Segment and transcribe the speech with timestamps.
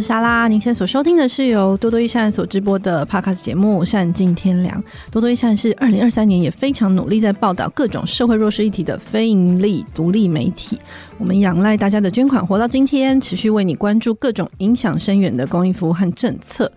[0.00, 0.48] 嗨，我是莎拉。
[0.48, 4.82] 您现在所收听的是由多多益善所直播的 Podcast 节目《善尽天良》。
[5.10, 10.78] 多多益善是二零二三年也非常努力在报道各种社会弱势议题的非盈利独立媒体。
[11.18, 16.72] 我们仰赖大家的捐款活到今天，持续为你关注各种影响深远的公益服务和政策。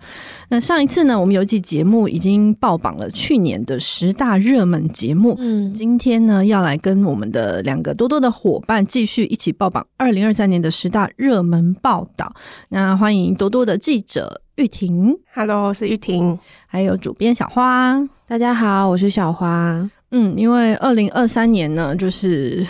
[0.54, 5.34] 那上一次呢，我们有一期节目已经爆榜了去年的十大热门节目。
[5.40, 12.32] 嗯，今天呢，要来跟我们的两个多多的伙伴继续一起爆榜二零二三年的十大热门报道。
[12.68, 19.90] 那欢迎多多的记者玉婷，Hello，我是玉婷，还有主编小花，大家好，我是小花。
[20.12, 22.64] 嗯，因为二零二三年呢，就是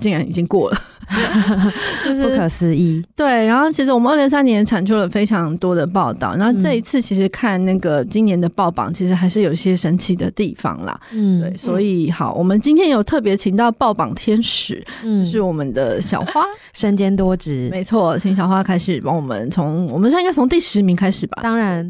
[0.00, 0.78] 竟然已经过了。
[2.04, 3.44] 就是不可思议，对。
[3.44, 10.98] 然后其实我们二零二三年产出了非常多的报道，然后这一次其实看那个今年的报榜，其实还是有一些神奇的地方啦。
[11.12, 11.54] 嗯，对。
[11.54, 18.16] 所以好，我们今天有特别请到报榜天使，嗯，就是我们的小花， 身兼多职，没错。
[18.16, 21.42] 请小花开始帮我们从，我们现在应该从第十名开始吧？
[21.42, 21.84] 当然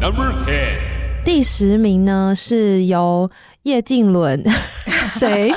[0.00, 3.30] ，Number Ten，第十名呢是由。
[3.64, 4.42] 叶静伦，
[4.86, 5.52] 谁？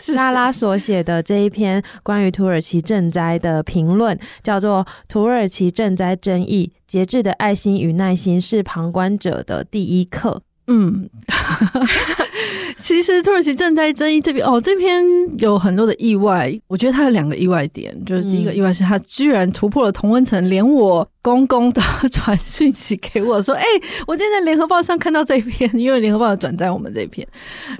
[0.00, 10.30] 莎拉所写的这一篇关于土耳其赈灾的评论，叫做《土耳其赈灾争议：节制的爱心与耐心是旁观者的第一课》。
[10.66, 11.08] 嗯。
[12.76, 15.02] 其实土耳其赈灾争议这边哦，这篇
[15.38, 16.52] 有很多的意外。
[16.66, 21.80] 我觉得它有两个意外点，就是第一个意外是它居然突破了同温层，连我公公都
[22.12, 27.26] 传讯息给我说：“哎、欸，我今天在联合报上看到这一篇，因为联合报有转载我们这篇。”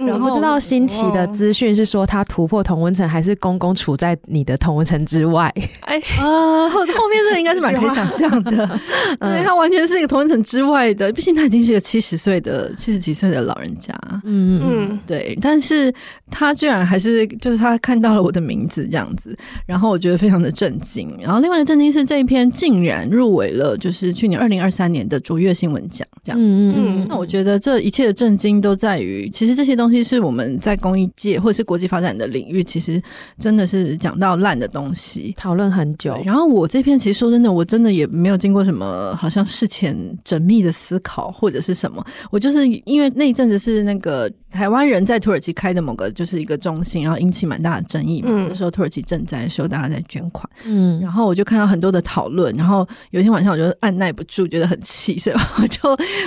[0.01, 5.53] 然后不知道新奇的资讯是说他突破同温层，还是公公处在你的同温层之外？
[5.81, 6.25] 哎啊，
[6.69, 8.79] 后后面这个应该是蛮可以想象的，
[9.21, 13.93] 对，他完全是一个同温层之外的，毕竟他已经是个七十岁的七十几岁的老人家。
[14.23, 14.61] 嗯嗯。
[14.65, 15.93] 嗯，对，但是
[16.31, 19.37] 他居然还是就是他看到了我的名字这样子，
[19.67, 21.15] 然后我觉得非常的震惊。
[21.21, 26.39] 然后另外的震惊是这一篇竟然入围了，就是去年二零二三年的卓越新闻奖这样。
[26.41, 33.01] 嗯嗯，那我觉得这一切的震惊都在于，其实这些东西是我们在公益界或者是国际发展的领域，其实
[33.37, 36.17] 真的是讲到烂的东西，讨论很久。
[36.23, 44.85] 然后我这篇其实说真的，我真的也没有经过什么好像事前缜密的思考或者是什么，我就是因为那一阵子是那个台湾。
[44.85, 48.29] 人在土耳其开的某个就是一个中心，然后引起蛮大的争议嘛。
[48.47, 55.79] 那时候土耳其赈灾的时候，大家在捐款，嗯，然后我就看到很多的讨论，然后有一天晚上我就按捺不住，觉得很气，所以我 就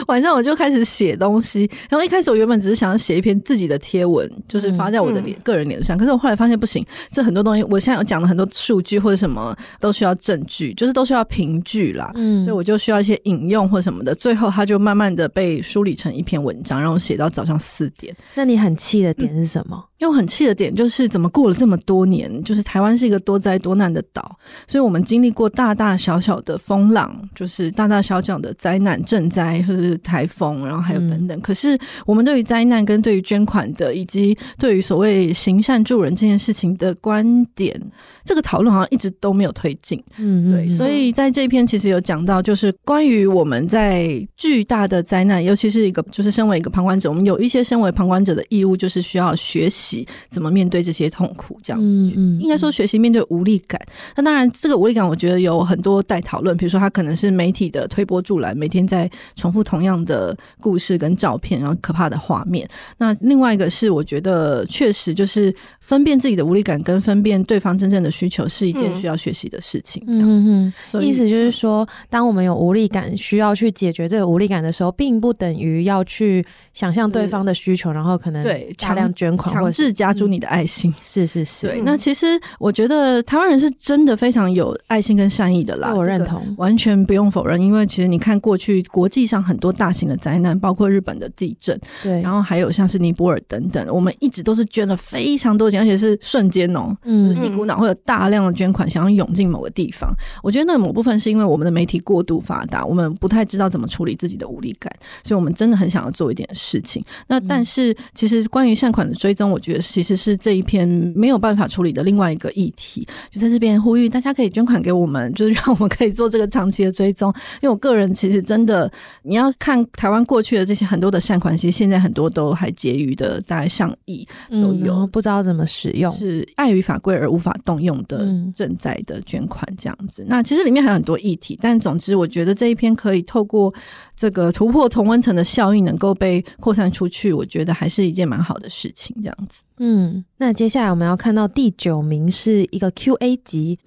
[0.08, 1.70] 晚上我就开始写东西。
[1.88, 14.14] 然后一开始我原本只是想要写一篇自己的贴文，就是发在我的脸个人脸上，可是我后来发现不行，这很多东西我现在有讲了很多数据或者什么都需要证据，就是都需要凭据啦，嗯，所以我就需要一些引用或什么的。
[14.14, 18.14] 最后它就慢慢的被梳理成一篇文章，然后写到早上四点。
[18.34, 19.84] 那你很气的点是什么？
[19.98, 24.38] 因为我很气的点就是，怎么过了这么多年，就是台湾是一个多灾多难的岛，
[24.68, 31.38] 所以我们经历过大大小小的风浪，就是大大小小的灾难、赈灾或者是台风，然后还有等等。
[31.38, 37.80] 嗯、可是我们对于灾难、跟对于捐款的，以及对于所谓行善助人这件事情的观点，
[38.24, 40.02] 这个讨论好像一直都没有推进。
[40.18, 40.68] 嗯，对。
[40.68, 50.06] 所以在这一篇其实有讲到，就是关于我们在巨大的灾难，尤其是一个就是身为一个旁观者，我们有一些身为旁观者的义务，就是需要学习。
[50.30, 51.58] 怎么面对这些痛苦？
[51.62, 53.80] 这样子，应该说学习面对无力感。
[54.14, 56.56] 那当然，这个无力感，我觉得有很多待讨论。
[56.56, 62.68] 比如说，它可能是媒体的推波助澜，每天在重复同样的故事跟照片，然后可怕的画面。
[62.98, 70.00] 那另外一个是，我觉得确实就是分辨自己的无力感跟分辨对方真正的需求是一件需要学习的事情。
[70.06, 79.88] 这样子，嗯嗯，意思就是说，当我们有无力感，需要去解决这个无力感的时候，并不等于要去想象对方的需求，然后可能对大量捐款或者是。
[79.88, 81.66] 是加诸你的爱心，嗯、是是是。
[81.66, 87.60] 对，那其实我觉得台湾人是真的非常有爱心跟善意的啦，我认同，完全不用否认。
[87.60, 100.12] 因为其实你看过去国际上很多大型的灾难，包括日本的地震，对，然后还有像是尼泊尔等等，我们一直都是捐了非常多钱，而且是瞬间哦、喔，嗯，就是、一股脑会有大量的捐款想要涌进某个地方。
[100.42, 104.92] 我觉得那某部分是因为我们的媒体过度发达，我们不太知道怎么处理自己的无力感，
[105.24, 107.02] 所以我们真的很想要做一点事情。
[107.26, 117.32] 那但是其实关于善款的追踪，我觉得其实是这一篇没有办法处理的另外一个议题，就在这边呼吁大家可以捐款给我们，就是让我们可以做这个长期的追踪。
[117.60, 118.90] 因为我个人其实真的，
[119.22, 130.22] 你要看台湾过去的这些很多的善款，其实现在很多都还结余的，大概上亿都有，嗯、不知道怎么使用，是碍于法规而无法动用的正在的捐款这样子。
[130.22, 133.72] 嗯、那其实里面还有很多议题，但总之我觉得这一篇可以透过
[134.16, 139.62] 这个突破同温层的效应，能够被扩散出去，我觉得还是一件蛮好的事情，这样子。
[139.78, 143.78] 嗯，那接下来我们要看到第九名是一个 Q&A 级。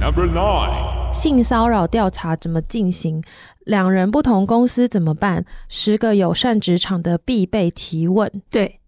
[0.00, 0.97] Number nine.
[1.10, 3.22] 性骚扰调查怎么进行？
[3.64, 5.44] 两人不同公司怎么办？
[5.68, 8.30] 十个友善职场的必备提问。
[8.48, 8.78] 对。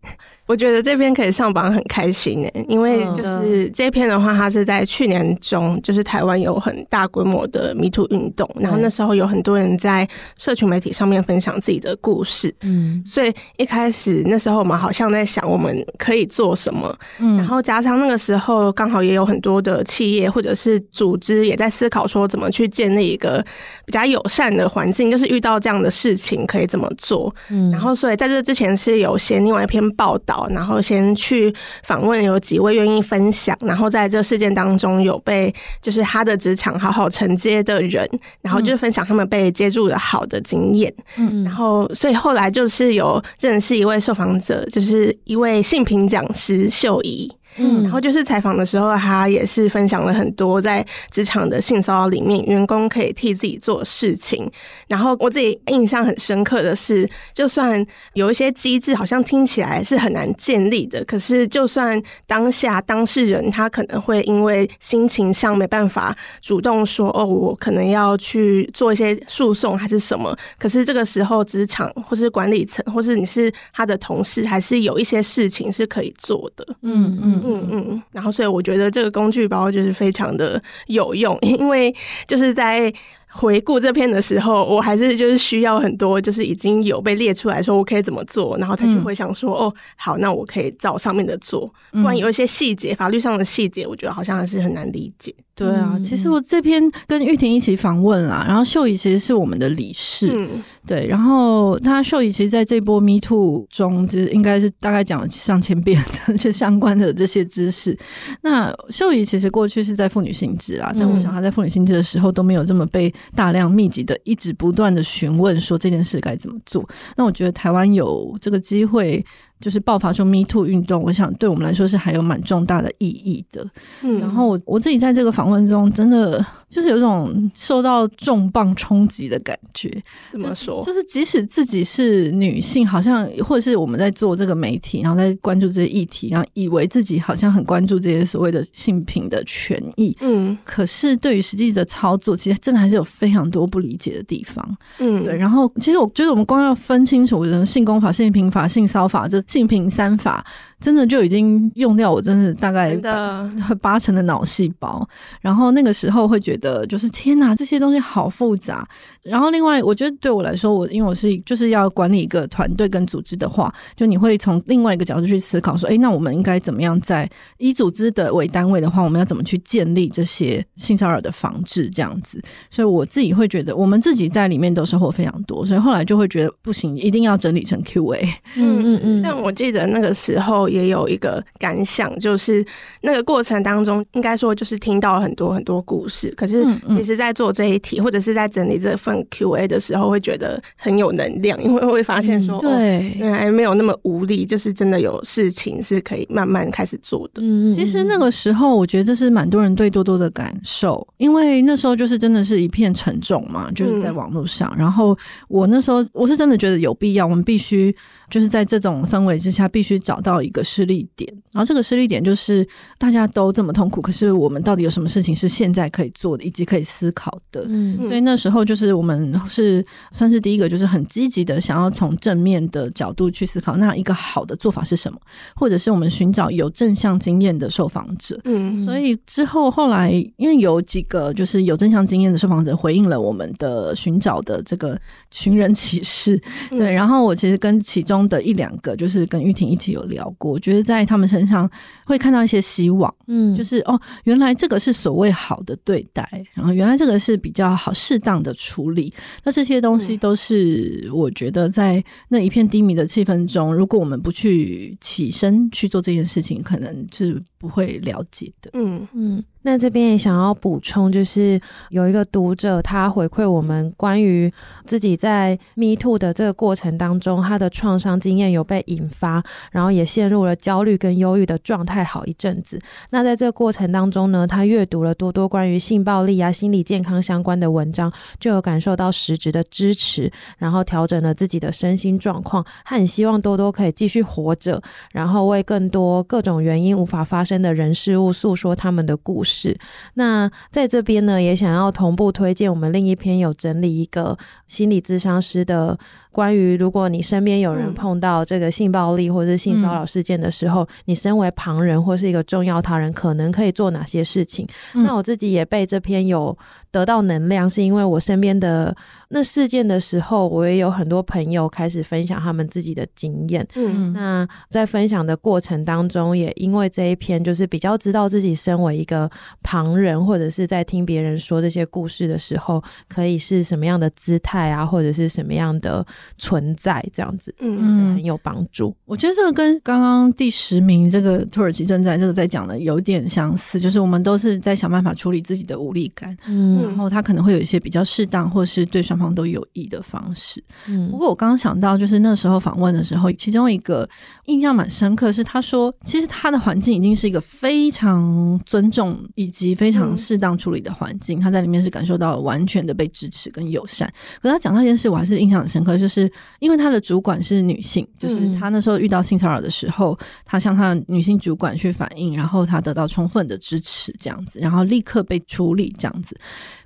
[0.50, 10.08] 我觉得这篇可以上榜很开心诶，因为就是这篇的话，它是在去年中，就是台湾有很大规模的 Me Too 运动，然后那时候有很多人在
[10.38, 23.40] 社群媒体上面分享自己的故事，嗯，所以一开始那时候我们好像在想我们可以做什么，嗯，然后加上那个时候刚好也有很多的企业或者是组织也在思考说怎么去建立一个
[23.86, 30.39] 比较友善的环境，就是遇到这样的事情可以怎么做，嗯，然后所以在这之前是有写另外一篇报道。
[30.50, 38.08] 然后先去访问有几位愿意分享，然后在这事件当中有被就是他的职场好好承接的人，
[38.42, 40.92] 然后就分享他们被接住的好的经验。
[41.16, 47.30] 嗯，然后所以后来就是有认识一位受访者，就是一位性平讲师秀仪。
[47.60, 54.50] 嗯，然后就是采访的时候，他也是分享了很多在职场的性骚扰里面，员工可以替自己做事情。
[54.88, 57.84] 然后我自己印象很深刻的是，就算
[58.14, 76.66] 有一些机制好像听起来是很难建立的，可是就算当下当事人他可能会因为心情上没办法主动说哦，我可能要去做一些诉讼还是什么，可是这个时候职场或是管理层或是你是他的同事，还是有一些事情是可以做的。
[76.82, 77.42] 嗯嗯。
[77.44, 81.94] 嗯嗯嗯，然后所以我觉得这个工具包就是非常的有用， 因为
[82.26, 82.92] 就是在。
[83.32, 91.72] 回顾这篇的时候，我还是就是需要很多，就是已经有被列出来说我可以怎么做，然后他就会想说，嗯、哦，好，那我可以照上面的做。
[91.92, 95.32] 不然有一些细节，法律上的细节，我觉得好像还是很难理解。
[95.66, 107.96] 对啊，其实我这篇跟玉婷一起访问啦，然后秀仪其实是我们的理事，嗯、对，然后她秀仪其实在这波 Me Too 中，就是应该是大概讲了上千遍的 这相关的这些知识。
[108.42, 113.12] 那秀仪其实过去是在妇女新知啊，但我想她在妇女新知的时候都没有这么被。
[113.36, 116.86] 大量密集的，一直不断的询问说这件事该怎么做。
[117.16, 119.24] 那我觉得台湾有这个机会。
[119.60, 123.68] 就是爆发出 Me Too 运动，我想对我们来说是还有蛮重大的意义的。
[124.02, 130.02] 嗯，然后我我自己在这个访问中，真的就是有一种受到重磅冲击的感觉。
[130.32, 130.82] 怎么说？
[130.82, 140.16] 就是即使自己是女性，好像或者是我们在做这个媒体，然后在关注这些议题，然后以为自己好像很关注这些所谓的性平的权益。
[140.20, 144.76] 嗯，可是对于实际的操作，其实真的还是有非常多不理解的地方。
[145.00, 145.36] 嗯，对。
[145.36, 149.38] 然后其实我觉得我们光要分清楚什么性功法、性平法、性骚法这。
[149.50, 150.46] 性平三法
[150.80, 152.98] 真的就已经用掉我真的大概
[153.80, 155.06] 八成的脑细胞，
[155.40, 158.88] 然后那个时候会觉得就是天哪，这些东西好复杂。
[159.22, 167.28] 然后另外，我觉得对我来说，我因为我是就是要管理一个团队跟组织的话，就你会从另外一个角度去思考，说，哎，那我们应该怎么样在
[167.58, 172.42] 以组织的为单位的话，我们要怎么去建立这些性骚扰的防治这样子？
[172.70, 178.26] 所以我自己会觉得，我们自己在里面都收获非常多，所以后来就会觉得不行，一定要整理成 QA。
[178.56, 179.22] 嗯嗯嗯。
[179.22, 182.64] 但我记得那个时候也有一个感想，就是
[183.02, 189.10] 那个过程当中，应该说就是听到很多很多故事，可是其实在做这一题或者是在整理这份。
[189.30, 197.42] Q&A 的时候会觉得很有能量，因为会发现说，对、哦，原来没有那么无力，就是真的有事情是可以慢慢开始做的。
[197.42, 204.70] 嗯，其实那个时候，我觉得这是蛮多人对多多的感受，因为那时候就是真的是一片沉重嘛，就是在网络上。
[204.76, 205.16] 嗯、然后
[205.48, 207.94] 我那时候我是真的觉得有必要，我们必须。
[208.30, 211.30] 就是在这种氛围之下，必须找到一个失力点。
[211.52, 217.64] 然后这个失力点就是大家都这么痛苦，可是我们到底有什么事情是现在可以做的，以及可以思考的？
[217.68, 225.18] 嗯，所以那时候就是我们是算是第一个，就是很积极的想要从正面的角度去思考，那一个好的做法是什么？
[225.56, 228.38] 或者是我们寻找有正向经验的受访者。
[228.44, 234.96] 嗯，所以之后后来因为有几个就是有正向经验的受访者回应了我们的寻找的这个
[235.32, 238.19] 寻人启事，对，然后我其实跟其中。
[238.28, 241.70] 的一两个，就是跟玉婷一起有聊过，我觉得在他们身上
[242.04, 249.12] 会看到一些希望，嗯，就是哦，原来这个是所谓好的对待，然后原来这个是比较好适当的处理，
[249.44, 259.06] 那这些东西都是我觉得在那一片低迷的气氛中，如果我们不去起身去做这件事情，可能是不会了解的，嗯。
[259.12, 259.44] 嗯。
[259.62, 264.50] 那这边也想要补充，就是有一个读者他回馈我们关于
[264.86, 272.80] 自己在 Me Too 的这个过程当中，他的创伤经验有被引发，然后也陷入了焦虑跟忧郁的状态好一阵子。
[273.10, 289.49] 那在这个过程当中呢，他阅读了多多关于性暴力啊、心理健康相关的文章，就有感受到实质的支持，然后调整了自己的身心状况，他很希望多多可以继续活着，然后为更多各种原因无法发生的人事物诉说他们的故事。
[289.50, 289.76] 是。
[290.14, 295.98] 那在这边呢，也想要同步推荐我们另一篇有整理一个心理咨商师的。
[296.32, 304.66] 关于如果你身边有人碰到这个性暴力或者是性骚扰事件的时候，嗯、你身为旁人或是一个重要他人，可能可以做哪些事情？
[304.94, 306.56] 嗯、那我自己也被这篇有
[306.92, 308.96] 得到能量，是因为我身边的
[309.30, 313.66] 那事件的时候，我也有很多朋友开始分享他们自己的经验。
[313.74, 319.28] 嗯，那在分享的过程当中，也因为这一篇，就是比较知道自己身为一个
[319.62, 326.06] 旁人，或者是在听别人说这些故事的时候，可以是什么样的姿态啊，或者是什么样的。
[326.38, 328.94] 存在这样子，嗯，很有帮助。
[329.04, 340.62] 我觉得这个跟刚刚第十名这个土耳其正在这个在讲的有点相似，就是我们都是在想办法处理自己的无力感，嗯，然后他可能会有一些比较适当或是对双方都有益的方式。
[340.88, 344.08] 嗯，不过我刚刚想到，就是那时候访问的时候，其中一个
[344.44, 354.06] 印象蛮深刻是他说，其实他的环境已经是一个非常尊重以及非常适当处理的环境，他在里面是感受到完全的被支持跟友善。
[354.42, 356.09] 可是他讲到一件事，我还是印象很深刻，就是。
[356.58, 366.36] 因为他的主管是女性，就是他那时候遇到性骚扰的时候，他向他的女性主管去反映，然后他得到充分的支持，这样子，然后立刻被处理，这样子。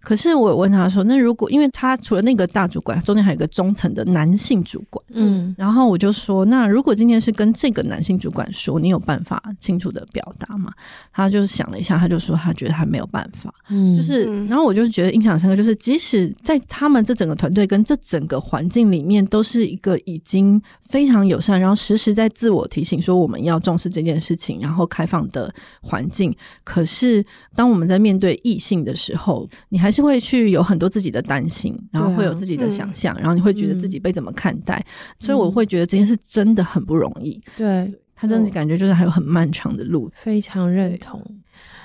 [0.01, 10.73] 可是我问他说：“那如果因为他除了那个大主管，中间还有一个中层的男性主管，嗯，然后我就说，那如果今天是跟这个男性主管说，你有办法清楚的表达吗？”
[11.13, 25.53] 他就是想了一下，他就说他觉得他没有办法，嗯，就是，然后我就觉得印象深刻，就是即使在他们这整个团队跟这整个环境里面，都是一个已经非常友善，然后时时在自我提醒说我们要重视这件事情，然后开放的
[25.83, 26.35] 环境。
[26.63, 27.23] 可是
[27.55, 37.39] 当我们在面对异性的时候，你还是会去有很多自己的担心，然后会有自己的想象，啊嗯、然后你会觉得自己被怎么看待，嗯、所以我会觉得这件事真的很不容易。
[37.57, 41.21] 对，他真的感觉就是还有很漫长的路，非常认同。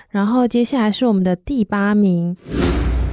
[0.09, 2.35] 然后接下来是我们的第八名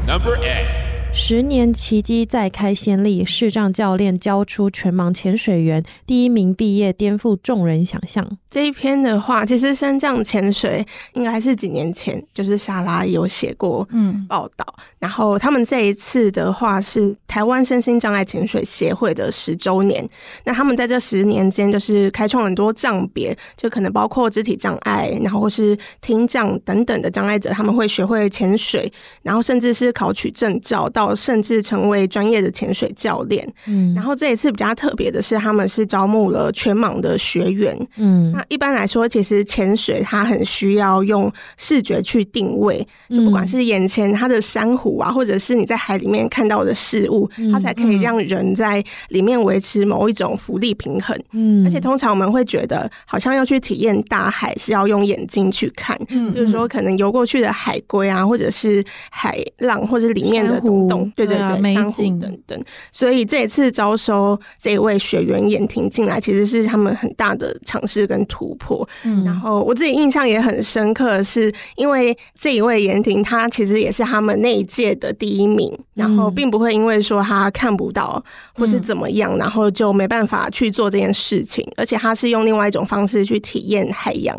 [0.06, 0.75] ，Number Eight。
[1.18, 8.24] 十年奇迹再开先例，视障教练教出全盲潜水员，第一名毕业，颠覆众人想象。
[8.50, 14.64] 这一篇的话，其实升降潜水应该是几年前，就是莎拉有写过嗯报道。
[14.76, 20.06] 嗯、然后他们这一次的话是台湾身心障碍潜水协会的十周年。
[20.44, 28.92] 那他们在这十年间，就是开创很多障别，就可能包括肢体障碍，然后是听障等等的障碍者，他们会学会潜水，
[29.22, 31.05] 然后甚至是考取证照到。
[31.14, 33.46] 甚至成为专业的潜水教练。
[33.66, 37.76] 嗯，然后这一次比较特别的是，他们是招募了全盲的学员。
[37.96, 51.18] 嗯，那一般来说，其实潜水它很需要用视觉去定位，就不管是眼前它的珊瑚啊，或者是你在海里面看到的事物，它才可以让人在里面维持某一种浮力平衡。
[51.32, 60.95] 嗯，而且通常我们会觉得，好像要去体验大海是要用眼睛去看，嗯，就是说可能游过去的海龟啊，或者是海浪，或者是里面的东东。
[61.14, 62.62] 对对对，珊瑚、啊、等等，
[62.92, 68.86] 所以这一次招收这一位学员妍婷进来，其实是他们很大的尝试跟突破。
[69.04, 78.22] 嗯，然后我自己印象也很深刻，是因为这一位妍婷，她其实也是他们那一届的第一名，嗯、然后并不会因为说她看不到
[78.54, 84.38] 或是怎么样，嗯、然后就没办法去做这件事情，而且她是用另外一种方式去体验海洋。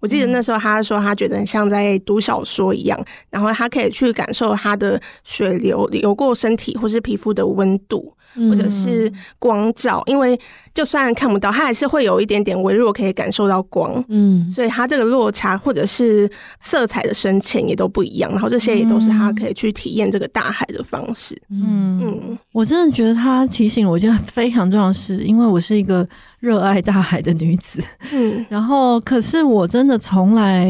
[0.00, 2.98] 我记得那时候，他说他觉得很像在读小说一样，
[3.30, 8.14] 然后他可以去感受他的水流流过身体或是皮肤的温度。
[8.48, 10.38] 或者是光照，因为
[10.72, 14.04] 就算看不到，它还是会有一点点微弱，可以感受到光。
[14.06, 16.30] 嗯，所以它这个落差或者是
[16.60, 18.30] 色彩的深浅也都不一样。
[18.30, 21.36] 然后这些也都是他可以去体验这个大海的方式。
[21.50, 26.08] 嗯嗯，我真的觉得他提醒了我一件非常重要的事，因为我是一个
[26.40, 27.82] 热爱大海的女子。
[28.12, 30.66] 嗯，然后可是我真的从来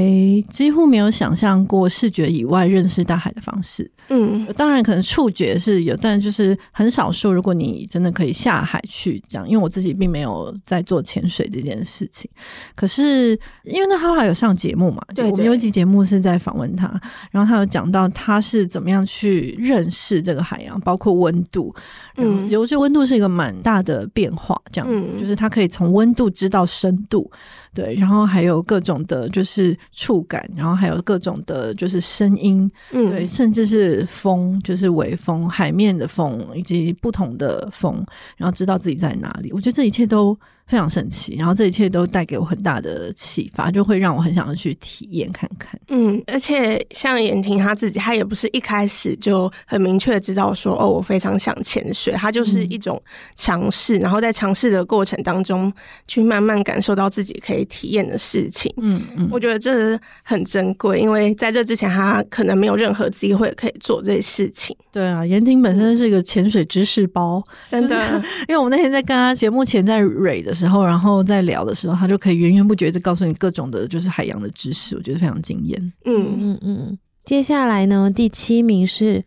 [0.49, 3.91] 几乎没有想象过视觉以外认识大海的方式。
[4.09, 7.33] 嗯，当然可能触觉是有，但就是很少数。
[7.33, 12.29] 如果你真的可以下海去这样，因为我自己并没有在做潜水这件事情。
[12.75, 16.93] 可是因为那他后来有上节目嘛，对，对，我们有一集节目是在访问他，
[17.31, 21.73] 然后他有讲到他是怎么样去认识这个海洋，包括温度。
[22.17, 27.31] 嗯，尤其温度是一个蛮大的变化，这样子，嗯，就是他可以可以从温度知道深度。
[27.73, 38.05] 对，然后还有各种的，就是触感，然后还有各种的，就是声音，嗯，对，甚至是风，就是微风、海面的风，以及不同的风，
[38.37, 39.53] 然后知道自己在哪里。
[39.53, 40.37] 我觉得这一切都
[40.67, 45.81] 非常神奇，然后这一切都带给我很大的启发，就会让我很想要去体验看看。
[45.89, 53.01] 嗯，而且像严婷她自己，她也不是一开始就很明确知道说，哦，我非常想潜水，她就是一种
[53.37, 55.73] 尝试，嗯、然后在尝试的过程当中，
[56.07, 58.73] 去慢慢感受到自己可以体验的事情。
[58.79, 64.77] 嗯嗯，我觉得这很珍贵，因为在这之前，他可能没有任何机会可以做这些事情。
[64.93, 75.93] 对啊，妍婷本身是一个潜水知识包，真的，因为我们那天在跟他节目前在蕊的时候，然后在聊的时候，他就可以源源不绝的告诉你各种的，就是海洋的知识，我觉得非常惊艳。
[76.05, 76.99] 嗯嗯嗯。
[77.25, 79.23] 接下来呢，第七名是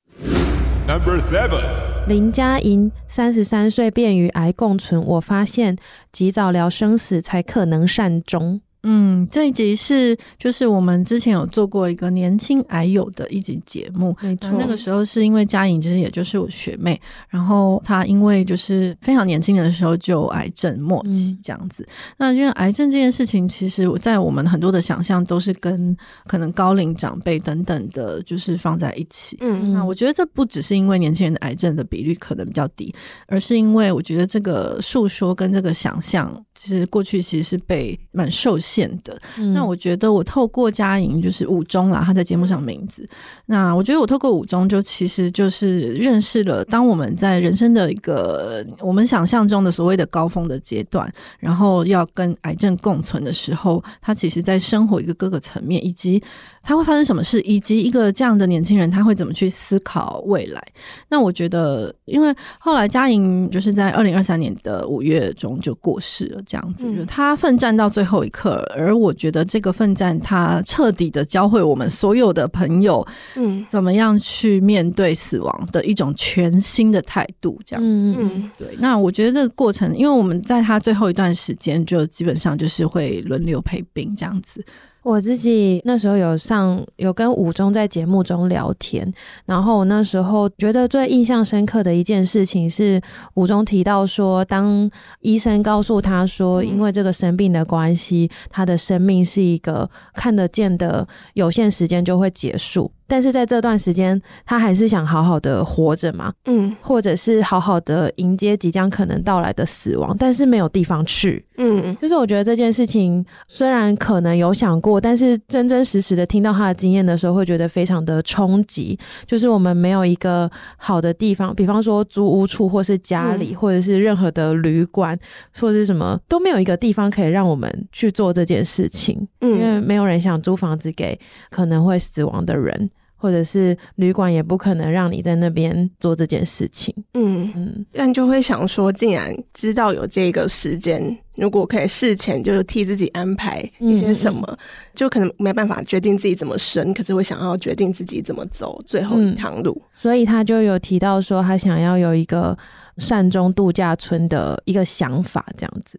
[0.88, 1.62] Number Seven，
[2.06, 5.78] 林嘉莹，三十三岁便与癌共存，我发现
[6.12, 8.60] 及早聊生死才可能善终。
[8.86, 14.52] 嗯，这一集是就是我们之前有做过一个年轻癌友的一集节目，没错。
[14.60, 17.00] 那个时候是因为佳颖其实也就是我学妹，
[17.30, 21.84] 然后她因为就是非常年轻的时候就癌症末期这样子。
[21.84, 25.96] 嗯、那因为癌症这件事情，其实我在我们很多的想象都是跟
[26.28, 29.38] 可能高龄长辈等等的，就是放在一起。
[29.40, 32.94] 嗯，那我觉得这不只是因为年轻人的癌症的比率可能比较低，
[33.28, 38.73] 而是因为我觉得这个诉说跟这个想象，其实过去其实是被蛮受限。
[39.04, 39.20] 的，
[39.54, 43.08] 那我觉得我透过嘉莹就是五中啦，他在节目上名字。
[43.46, 56.24] 那我觉得我透过五中，就其实就是认识了，当我们在人生的一个我们想象中的所谓的高峰的阶段，然后要跟癌症共存的时候，他其实在生活一个各个层面，以及
[56.62, 60.64] 他会发生什么事，以及一个这样的年轻人他会怎么去思考未来。
[61.10, 68.63] 那我觉得，因为后来嘉莹就是在二零二三年的五月中就过世了，这样子，嗯、就他奋战到最后一刻。
[68.76, 73.06] 而我觉得这个奋战，它彻底的教会我们所有的朋友，
[73.36, 77.90] 嗯，怎么样去面对死亡的一种全新的态度，这样子。
[77.90, 78.76] 嗯嗯，对。
[78.80, 84.64] 那我觉得这个过程，因为我们在他最后一段时间，就基本上就是会轮流陪病这样子。
[85.04, 89.14] 我自己那时候有上有跟武中在节目中聊天，
[89.46, 93.02] 然后我那时候觉得最印象深刻的一件事情是
[93.36, 94.90] 武中提到说，当
[95.20, 102.90] 医生告诉他说，因为这个生病的关系，他的生命是一个看得见的有限时间就会结束。
[103.14, 118.98] 但是在这段时间，他还是想好好的活着嘛，嗯，或者是好好的迎接即将可能到来的死亡，但是没有地方去，嗯，就是我觉得这件事情虽然可能有想过，但是真真实实的听到他的经验的时候，会觉得非常的冲击。
[119.28, 125.16] 就是我们没有一个好的地方，比方说租屋处，或是家里，或者是任何的旅馆，
[125.60, 131.20] 或者是什么都没有一个地方可以让我们去做这件事情，嗯，因为没有人想租房子给
[131.52, 132.90] 可能会死亡的人。
[133.24, 144.58] 或者是旅馆也不可能让你在那边做这件事情，嗯嗯，但就会想说，竟然知道有这个时间，如果可以事前就替自己安排一些什么，嗯嗯，
[144.94, 149.72] 就可能没办法决定自己怎么生，可是会想要决定自己怎么走最后一趟路。
[149.86, 152.58] 嗯，所以他就有提到说，他想要有一个
[152.98, 155.98] 善终度假村的一个想法，这样子。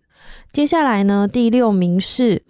[0.52, 2.42] 接下来呢，第六名是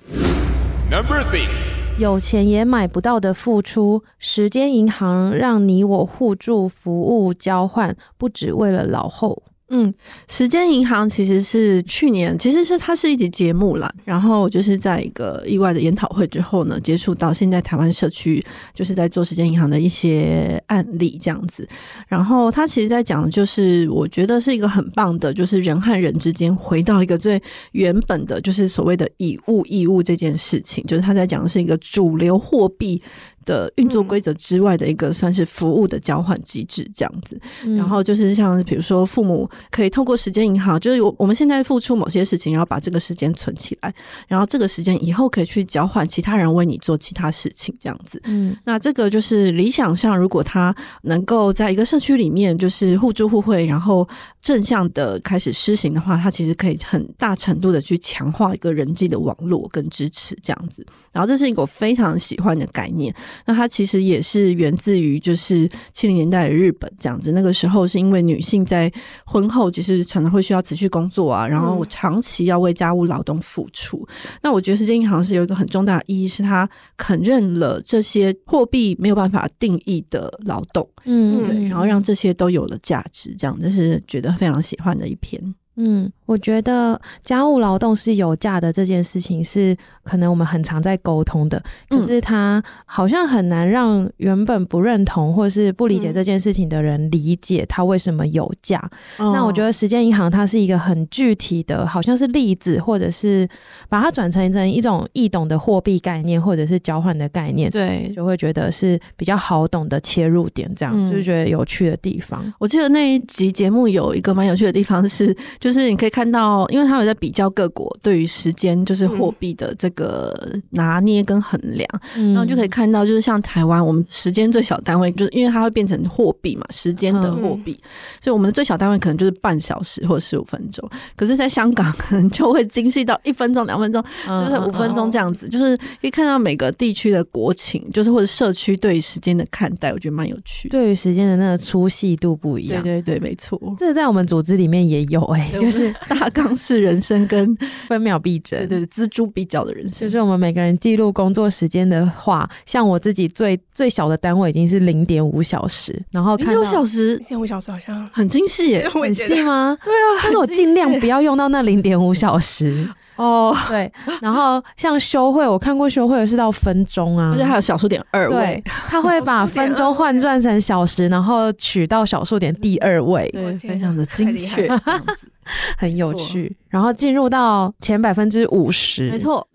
[0.90, 1.73] Number Six。
[1.96, 9.44] 有钱也买不到的付出，时间银行让你我互助服务交换，不只为了老后。
[9.70, 9.92] 嗯，
[10.28, 13.92] 时间银行其实是去年，其实是它是一集节目啦。
[14.04, 21.66] 然后就是在一个意外的研讨会之后呢，接触到现在台湾社区就是在做时间银行的一些案例这样子。
[22.06, 30.84] 然后他其实在讲的就是，我觉得是一个很棒的，就是人和人之间回到一个最原本的，就是所谓的以物易物这件事情。
[30.86, 33.02] 就是他在讲的是一个主流货币
[33.44, 43.94] 的运作规则之外的一个算是服务的交换机制这样子，嗯、然后就是像比如说父母可以透过时间银行，就是我我们现在付出某些事情，然后把这个时间存起来，
[44.28, 48.20] 然后这个时间以后可以去交换其他人为你做其他事情这样子。
[48.24, 54.08] 嗯，那这个就是理想上，如果他能够在一个社区里面就是互助互惠，然后
[54.40, 60.84] 正向的开始施行的话，它其实可以很大程度的去强化一个人际的网络跟支持这样子。
[61.12, 63.14] 然后这是一个我非常喜欢的概念。
[63.46, 68.92] 那它其实也是源自于就是七零年代的日本这样子，那个时候是因为女性在
[69.24, 74.06] 婚后其实常常会需要持续工作啊，然后长期要为家务劳动付出。
[74.24, 85.54] 嗯、那我觉得时间银行是有一个很重大的意义，是它肯认了这些货币没有办法定义的劳动，嗯，对，然后让这些都有了价值，这样这是觉得非常喜欢的一篇。
[85.76, 98.80] 嗯，我觉得家务劳动是有价的这件事情是可能我们很常在沟通的，可是它好像很难让原本不认同或是不理解这件事情的人理解它为什么有价。
[99.18, 103.48] 嗯、那我觉得时间银行它是一个很具体的，好像是例子，或者是
[103.88, 112.40] 把它转成成一种易懂的货币概念，或者是交换的概念，对，就会觉得是比较好懂的切入点，这样、嗯、就是觉得有趣的地方。
[112.60, 115.36] 我记得那一集节目有一个蛮有趣的地方是。
[115.64, 127.88] 就是你可以看到，因为他有在比较各国对于时间，就是货币的这个拿捏跟衡量，嗯、然后就可以看到，就是像台湾，我们时间最小单位，就是因为它会变成货币嘛，时间的货币，嗯、
[128.20, 130.86] 所以我们的最小单位可能就是半小时或者十五分钟。
[131.16, 135.48] 可是，在香港可能就会精细到一分钟、两分钟，就是五分钟这样子。
[135.48, 140.68] 就是可以看到每个地区的国情，就是或者社区对于时间的看待，我觉得蛮有趣。
[140.68, 142.82] 对于时间的那个粗细度不一样。
[142.82, 143.58] 对对对，没错。
[143.78, 145.53] 这个在我们组织里面也有哎、欸。
[145.60, 147.56] 就是大纲式人生跟
[147.88, 150.00] 分秒必争，对对，锱铢必较的人生。
[150.00, 159.76] 就是我们每个人记录工作时间的话，像我自己最最小的单位已经是零点五小时，然后看六小时，零点五小时好像很精细耶， 很细吗？
[159.84, 162.88] 对啊，但是我尽量不要用到那零点五小时。
[163.16, 175.16] 哦， 对，然后像休会，我看过休会的是到分钟啊，而且还有小数点二位，他会 把分钟换算成小时，然后取到小数点第二位，对，非常的精确，这样子
[175.78, 176.56] 很有趣。
[176.68, 179.46] 然后进入到前百分之五十，没错。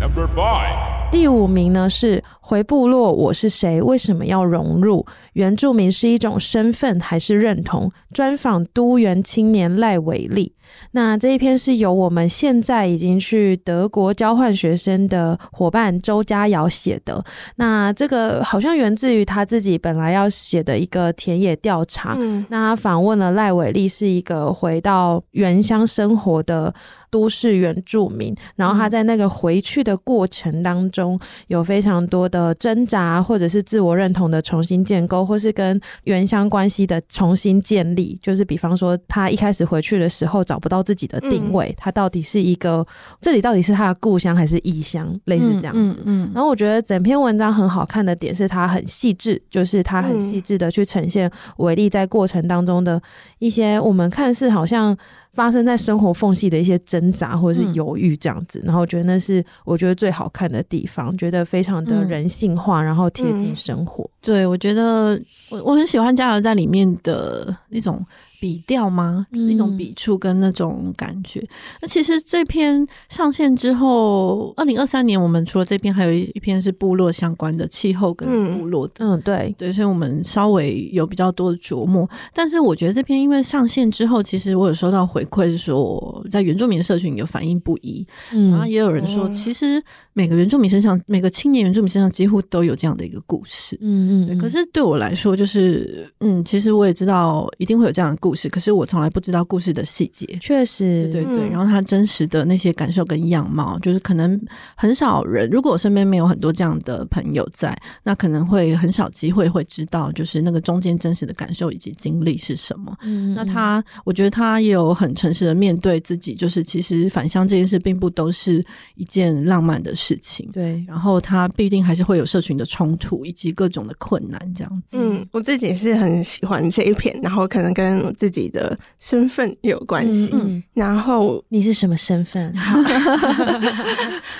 [0.00, 1.10] Number five.
[1.12, 3.82] 第五名呢是回部落，我是谁？
[3.82, 5.04] 为什么要融入？
[5.32, 7.90] 原住民是一种身份还是认同？
[8.12, 10.52] 专访都原青年赖伟立。
[10.92, 17.22] 那这一篇是由我们现在已经去德国交换学生的伙伴周佳瑶写的。
[17.56, 22.16] 那这个好像源自于他自己本来要写的一个田野调查。
[22.18, 26.72] 嗯，那他访问了赖伟立，是一个回到原乡生活的
[27.10, 28.34] 都市原住民。
[28.56, 31.18] 然后他在那个回去的过程当中，
[31.48, 38.18] 有非常多的挣扎，或者是自我认同的重新建构，或是跟原乡关系的重新建立。
[38.22, 42.86] 就是比方说，他一开始回去的时候找不到自己的定位，嗯、他到底是一个
[43.20, 46.02] 这里到底是他的故乡还是异乡，类似这样子。
[46.04, 53.00] 嗯然后我觉得整篇文章很好看的点是，他很细致，就是他很细致的去呈现伟立在过程当中的
[53.38, 54.96] 一些我们看似好像
[55.32, 58.60] 发生在生活缝隙的一些挣扎或者是犹豫这样子。
[58.64, 64.04] 然后我觉得那是我觉得最好看的地方，觉得非常的人性化，然后贴近生活。
[64.04, 68.04] 嗯、对，我觉得我我很喜欢加油在里面的一种。
[68.42, 69.24] 笔调吗？
[69.32, 71.38] 就是一种笔触跟那种感觉。
[71.38, 71.48] 嗯、
[71.82, 78.94] 那其实这篇上线之后，二零二三年我们除了这篇，还有一篇是部落相关的气候跟部落的。
[78.98, 82.08] 嗯，对对，所以我们稍微有比较多的琢磨。
[82.34, 88.04] 但是我觉得这篇因为上线之后，其实我有收到回馈，是说在原住民社群有反应不一。
[88.32, 89.80] 嗯，然后也有人说，其实
[90.14, 93.78] 每个原住民身上，每个青年原住民身上几乎都有这样的一个故事。
[93.80, 98.31] 嗯嗯，可是对我来说，就是嗯，其实我也知道一定会有这样的故事。
[98.32, 101.50] 故事，可是我从来不知道故事的细节，确实，对对对。
[101.50, 104.40] 然后他真实的那些感受跟样貌，就是可能
[104.74, 105.50] 很少人。
[105.50, 112.96] 如果我身边没有很多这样的朋友在，那可能会很少机会会知道，就是那个中间真实的感受以及经历是什么。
[113.02, 118.64] 嗯，那他，我觉得他也有很诚实的面对自己，就是其实返乡这件事并不都是
[118.94, 120.48] 一件浪漫的事情。
[120.54, 124.96] 对，然后他必定还是会有社群的冲突以及各种的困难这样子。
[124.96, 128.10] 嗯，我自己是很喜欢这一篇，然后可能跟。
[128.22, 132.54] 自己的身份有关系，嗯，然后你是什么身份？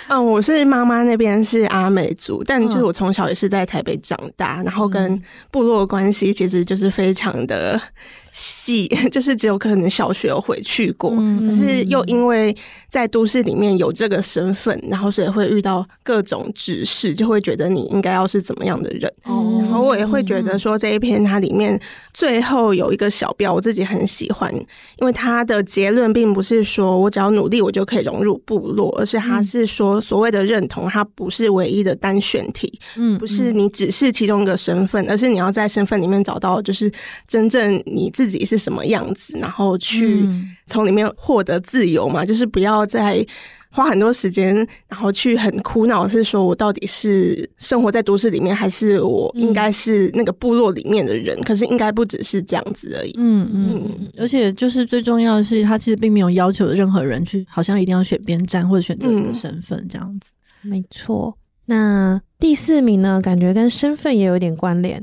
[0.06, 7.80] 嗯， 我是妈妈那边是阿美族，但就是我从小也是在台北长大，然后跟部落关系其实就是非常的。
[8.32, 12.56] 细 就是只有可能小学有回去过，嗯、可是又因为
[12.88, 19.12] 在都市里面有这个身份，然后所以会遇到各种指示，就会觉得你应该要是怎么样的人。
[19.26, 21.78] 嗯、然后我也会觉得说这一篇它里面
[22.14, 24.50] 最后有一个小标，我自己很喜欢，
[24.98, 36.90] 因为它的结论并不是说我只要努力我就可以融入部落，而是它是说所谓的认同，它不是唯一的单选题，嗯，不是你只是其中一个身份，而是你要在身份里面找到就是
[37.28, 38.21] 真正你自。
[38.24, 40.24] 自己是什么样子，然后去
[40.66, 42.22] 从里面获得自由嘛？
[42.22, 43.24] 嗯、就是不要再
[43.70, 44.54] 花很多时间，
[44.86, 51.36] 然后去很苦恼，是说我到底是生活在都市里面，还是我应该是那个部落里面的人？
[51.38, 53.14] 嗯、可是应该不只是这样子而已。
[53.16, 60.30] 嗯嗯，嗯而且就是最重要的是，他其实并没有要求任何人去，好像一定要选边站或者选择一个身份这样子。
[60.64, 61.36] 嗯、没错。
[61.64, 63.20] 那第四名呢？
[63.22, 65.02] 感觉跟身份也有点关联。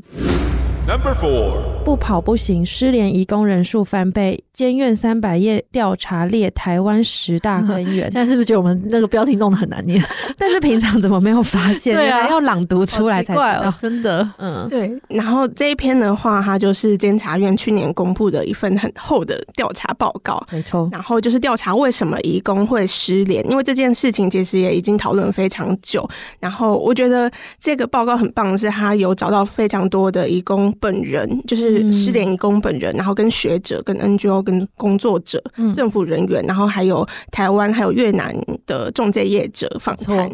[0.86, 1.79] Number four。
[1.86, 8.04] 不跑不行，失联移工人数翻倍，监院三百页调查列台湾十大根源。
[8.14, 10.04] 现在是不是觉得我们那个标题弄得很难念？
[10.38, 11.96] 但是平常怎么没有发现？
[11.98, 13.70] 对啊，要朗读出来才知道。
[13.70, 14.92] 哦、真的，嗯，对。
[15.08, 20.88] 然后这一篇的话，它就是监察院去年公布的一份很厚的调查报告，没错。
[20.92, 26.08] 然后就是调查为什么移工会失联，因为这件事情其实也已经讨论非常久。
[26.40, 40.30] 然后我觉得这个报告很棒的是，他有找到非常多的移工本人，就是失联移工本人，嗯、然后跟学者、跟 NGO、跟工作者、嗯、政府人员，然后还有台湾还有越南的中介业者访谈。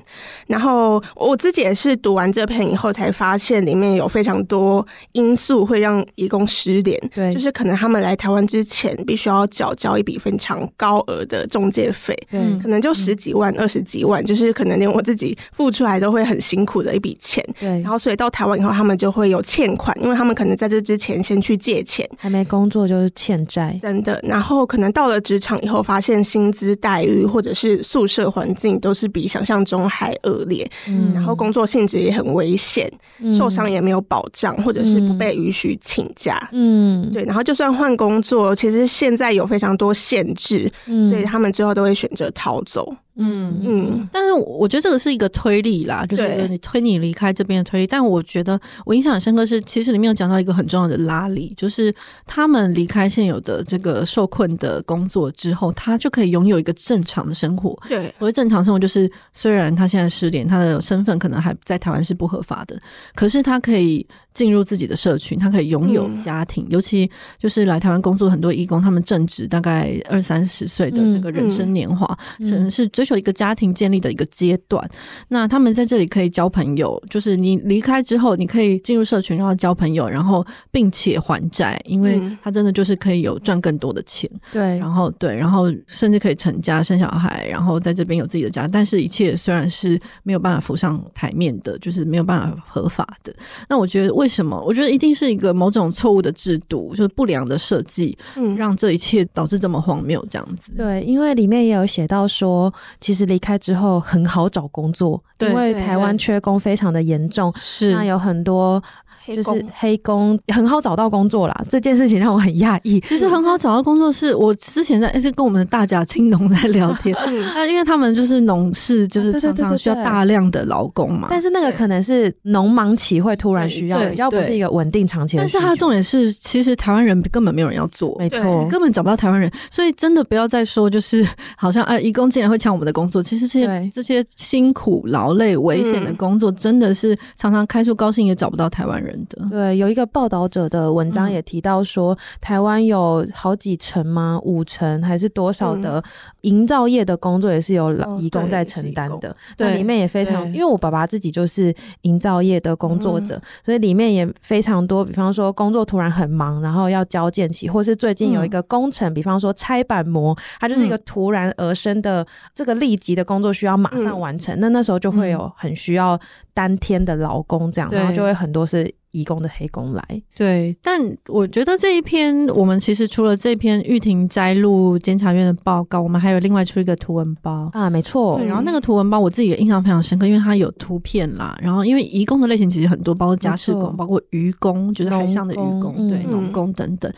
[0.47, 6.99] 然后我自己也是读完这篇以后，才发现里面有非常多因素会让移工失联。
[7.13, 17.43] 对，就是可能他们来台湾之前，必须要缴交一笔非常高额的中介费，嗯，可能就十几万、二十几万，就是可能连我自己付出来都会很辛苦的一笔钱。
[17.59, 24.19] 对，然后所以到台湾以后，他们就会有欠款，因为他们可能在这之前先去借钱，还没工作就是欠债，真的。
[24.21, 37.23] 然后可能到了职场以后，发现薪资待遇或者是宿舍环境都是比想象中还恶劣，嗯，然后工作性质也很危险，嗯，受伤也没有保障，或者是不被允许请假，嗯，对。
[37.23, 42.95] 然后就算换工作，其实现在有非常多限制，嗯，所以他们最后都会选择逃走。
[43.17, 47.87] 嗯嗯，但是我觉得这个是一个推力啦，就是你推你离开这边的推力。
[47.87, 51.93] 但我觉得我印象很深刻是，其实里面有讲到一个很重要的拉力，就是
[52.25, 57.77] 他们离开现有的这个受困的工作之后，他就可以拥有一个正常的生活。
[57.87, 62.77] 对，所谓正常生活就是，虽然他现在失联，他的身份可能还在台湾是不合法的，
[63.15, 66.65] 可是他可以进入自己的社群，他可以拥有家庭。
[66.65, 74.87] 嗯、尤其就是来台湾工作很多义工，他们正值大概二三十岁的这个人生年华，可、嗯、能是追求一个家庭建立的一个阶段，
[75.29, 93.33] 那他们在这里可以交朋友，就是你离开之后，你可以进入社群，然后交朋友，然后并且还债，因为他真的就是可以有赚更多的钱，对，然后对，然后甚至可以成家生小孩，然后在这边有自己的家，但是一切虽然是没有办法浮上台面的，就是没有办法合法的。
[93.69, 94.57] 那我觉得为什么？
[94.65, 100.71] 我觉得一定是一个某种错误的制度，就是不良的设计，嗯，让这一切导致这么荒谬这样子。
[100.77, 103.25] 对，因为里面也有写到说，其实。
[103.25, 108.79] 离开之后很好找工作，因为台湾缺工非常的严重，是那有很多。
[109.27, 112.99] 就是黑工很好找到工作啦，这件事情让我很讶异。
[112.99, 117.15] 其实很好找到工作，是我之前在是跟我们的大甲青农在聊天，
[117.55, 121.27] 那因为他们就是农事，就是常常需要大量的劳工嘛。
[121.31, 125.43] 但是那个可能是农忙期会突然需要，要不是一个稳定长期的。
[125.43, 129.51] 但是它的重点是，其实台湾人根本没有人要做，没错，根本找不到台湾人。
[129.69, 131.25] 所以真的不要再说，就是
[131.57, 133.21] 好像啊，义工竟然会抢我们的工作。
[133.21, 139.47] 其实这些这些辛苦、劳累、危险的工作，真的是常常开出高薪也找不到台湾人的。
[139.49, 144.39] 对，有一个报道者的文章也提到说，嗯、台湾有好几成吗？
[144.43, 146.03] 五成还是多少的
[146.41, 149.29] 营造业的工作也是由老移工在承担的。
[149.29, 155.03] 哦、对，对里面也非常，因为我爸爸自己就是营造业的工作者，所以里面也非常多。
[155.03, 164.55] 比方说，工作突然很忙，然后要交件期，或是最近有一个工程，嗯、比方说拆板模，它就是一个突然而生的这个立即的工作，需要马上完成。
[164.55, 166.19] 嗯、那那时候就会有很需要
[166.53, 168.93] 当天的劳工，这样，然后就会很多是。
[169.15, 170.03] 移工的黑工来，
[170.35, 178.37] 对，但我觉得这一篇我们其实除了这篇玉婷摘录监察院的报告，我们还有另外出一个图文包啊，没错。
[178.45, 181.57] 然后那个图文包我自己也印象非常深刻，因为它有图片啦。
[181.61, 187.09] 然后因为移工的类型其实很多，包括家事工，包括渔工，就是海上的渔工，对，农工等等。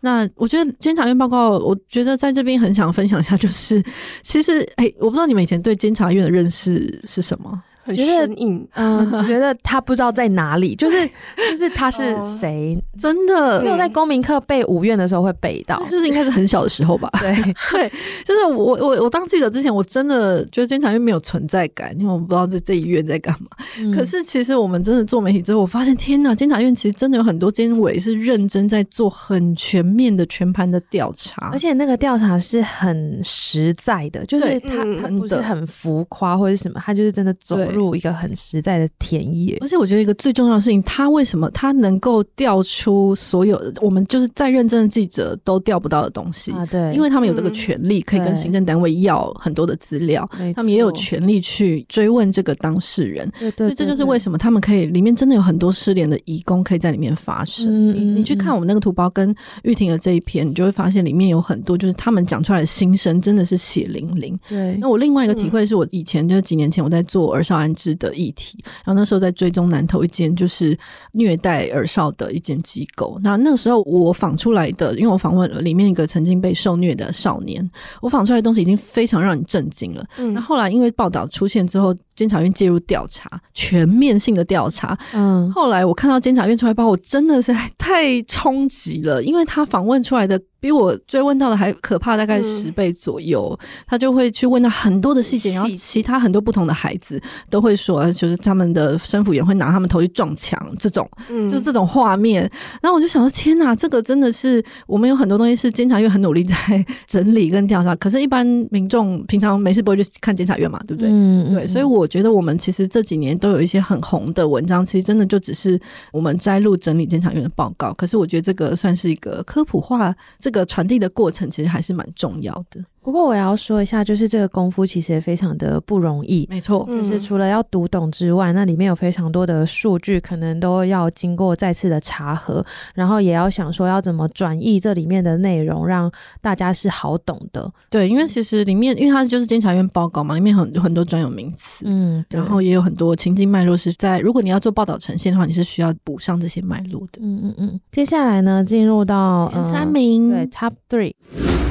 [0.00, 3.82] 那我觉得监察院报告，我觉得在这边很想分享一下，就是
[4.22, 7.62] 其实哎、欸，我不知道你们以前对监察院的认识是什么。
[7.86, 11.08] 很生硬， 嗯，我觉得他不知道在哪里，就是
[11.50, 17.08] 就是他是谁，真的只有在公民课背五院的时候会背到，就是应该是很小的时候吧。
[17.20, 17.32] 对
[17.70, 17.92] 对，
[18.24, 23.94] 就是我我我当记者之前，我真的觉得监察院没有存在感，因为我不知道这这一院在干嘛。
[23.94, 37.56] 可是其实我们真的做媒体之后，我发现天呐，监察院其实真的有很多监委是认真在做很全面的全盘的调查，而且那个调查是很实在的，就是他他不是很浮夸或者什么，他就是真的走。
[37.76, 46.64] 入一个很实在的田野，而且我觉得一个最重要的事情，他为什么他能够调出所有我们就是再认真的记者都调不到的东西啊？
[46.66, 53.30] 对，因为他们有这个权利，可以跟行政单位要很多的资料，他们也有权利去追问这个当事人。
[53.38, 57.66] 对对，所以这就是为什么他们可以里面真的有很多失联的义工可以在里面发声。
[57.94, 64.38] 你你去看我们那个图包跟玉婷的这一篇，你就会发现里面有很多就是他们讲出来的心声，真的是血淋淋。
[64.48, 67.58] 对，那我另外一个体会是我以前就是几年前我在做儿少
[67.96, 68.62] 的议题。
[68.84, 70.78] 然后那时候在追踪南投一间就是
[71.12, 73.18] 虐待儿少的一间机构。
[73.22, 80.04] 那那个时候我访出来的，因为我访问了里面一个曾经被受虐的少年，我访出来的东西已经非常让人震惊了。
[80.18, 81.94] 嗯，那后来因为报道出现之后。
[82.16, 84.98] 监察院介入调查，全面性的调查。
[85.12, 90.40] 嗯，后来我看到监察院出来报，我真的是太冲击了，因为他访问出来的。
[90.58, 93.56] 比我追问到的还可怕，大概十倍左右。
[93.60, 102.50] 嗯、他就会去问到很多的细节，然后其他很多不同的孩子都会说，就是他们的生父也会拿他们头去撞墙，这种，嗯、就是这种画面。
[102.82, 106.54] 然后我就想说，天哪，这个真的是我们有很多东西是监察院很努力在
[107.06, 111.10] 整理跟调查，可是，一般民众平常没事不会去看监察院嘛，对不对？
[111.12, 111.64] 嗯，对。
[111.66, 115.78] 所以我我觉得我们其实这几年都有一些很红的文章，其实真的就只是
[116.12, 117.92] 我们摘录整理监察院的报告。
[117.94, 120.14] 可是我觉得这个算是一个科普化。
[120.38, 122.80] 这个传递的过程其实还是蛮重要的。
[123.06, 126.44] 不过我也要说一下，就是这个功夫其实也非常的不容易。
[126.50, 132.66] 没错，就是除了要读懂之外，那里面有非常多的数据，可能都要经过再次的查核，
[132.96, 137.72] 然后也要想说要怎么转译这里面的内容，让大家是好懂的。
[137.88, 147.20] 对，因为其实里面，因为它就是监察院报告嘛，里面很很多专有名词，嗯，然后也有很多情境脉络是在，如果你要做报道呈现的话，你是需要补上这些脉络的。
[147.22, 147.80] 嗯嗯嗯。
[147.92, 151.65] 接下来呢，进入到前三名，呃、对，Top Three。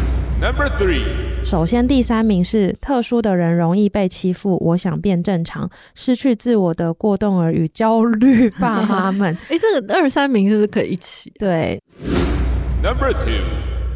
[0.45, 1.03] Number three，
[1.43, 9.33] 首先第三名是特殊的人容易被欺负，我想变正常，失去自我的过动儿与焦虑爸妈们。
[9.49, 11.33] 哎、欸，这个二三名是不是可以一起？
[11.39, 11.81] 对。
[12.83, 13.41] Number two，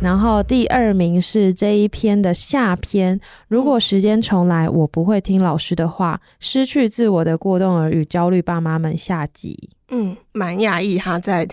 [0.01, 9.69] 然后第二名是这一篇的下篇，如果时间重来，我不会听老师的话，失去自我的过动儿与焦虑爸妈们下集。
[9.89, 11.47] 嗯，蛮讶异他在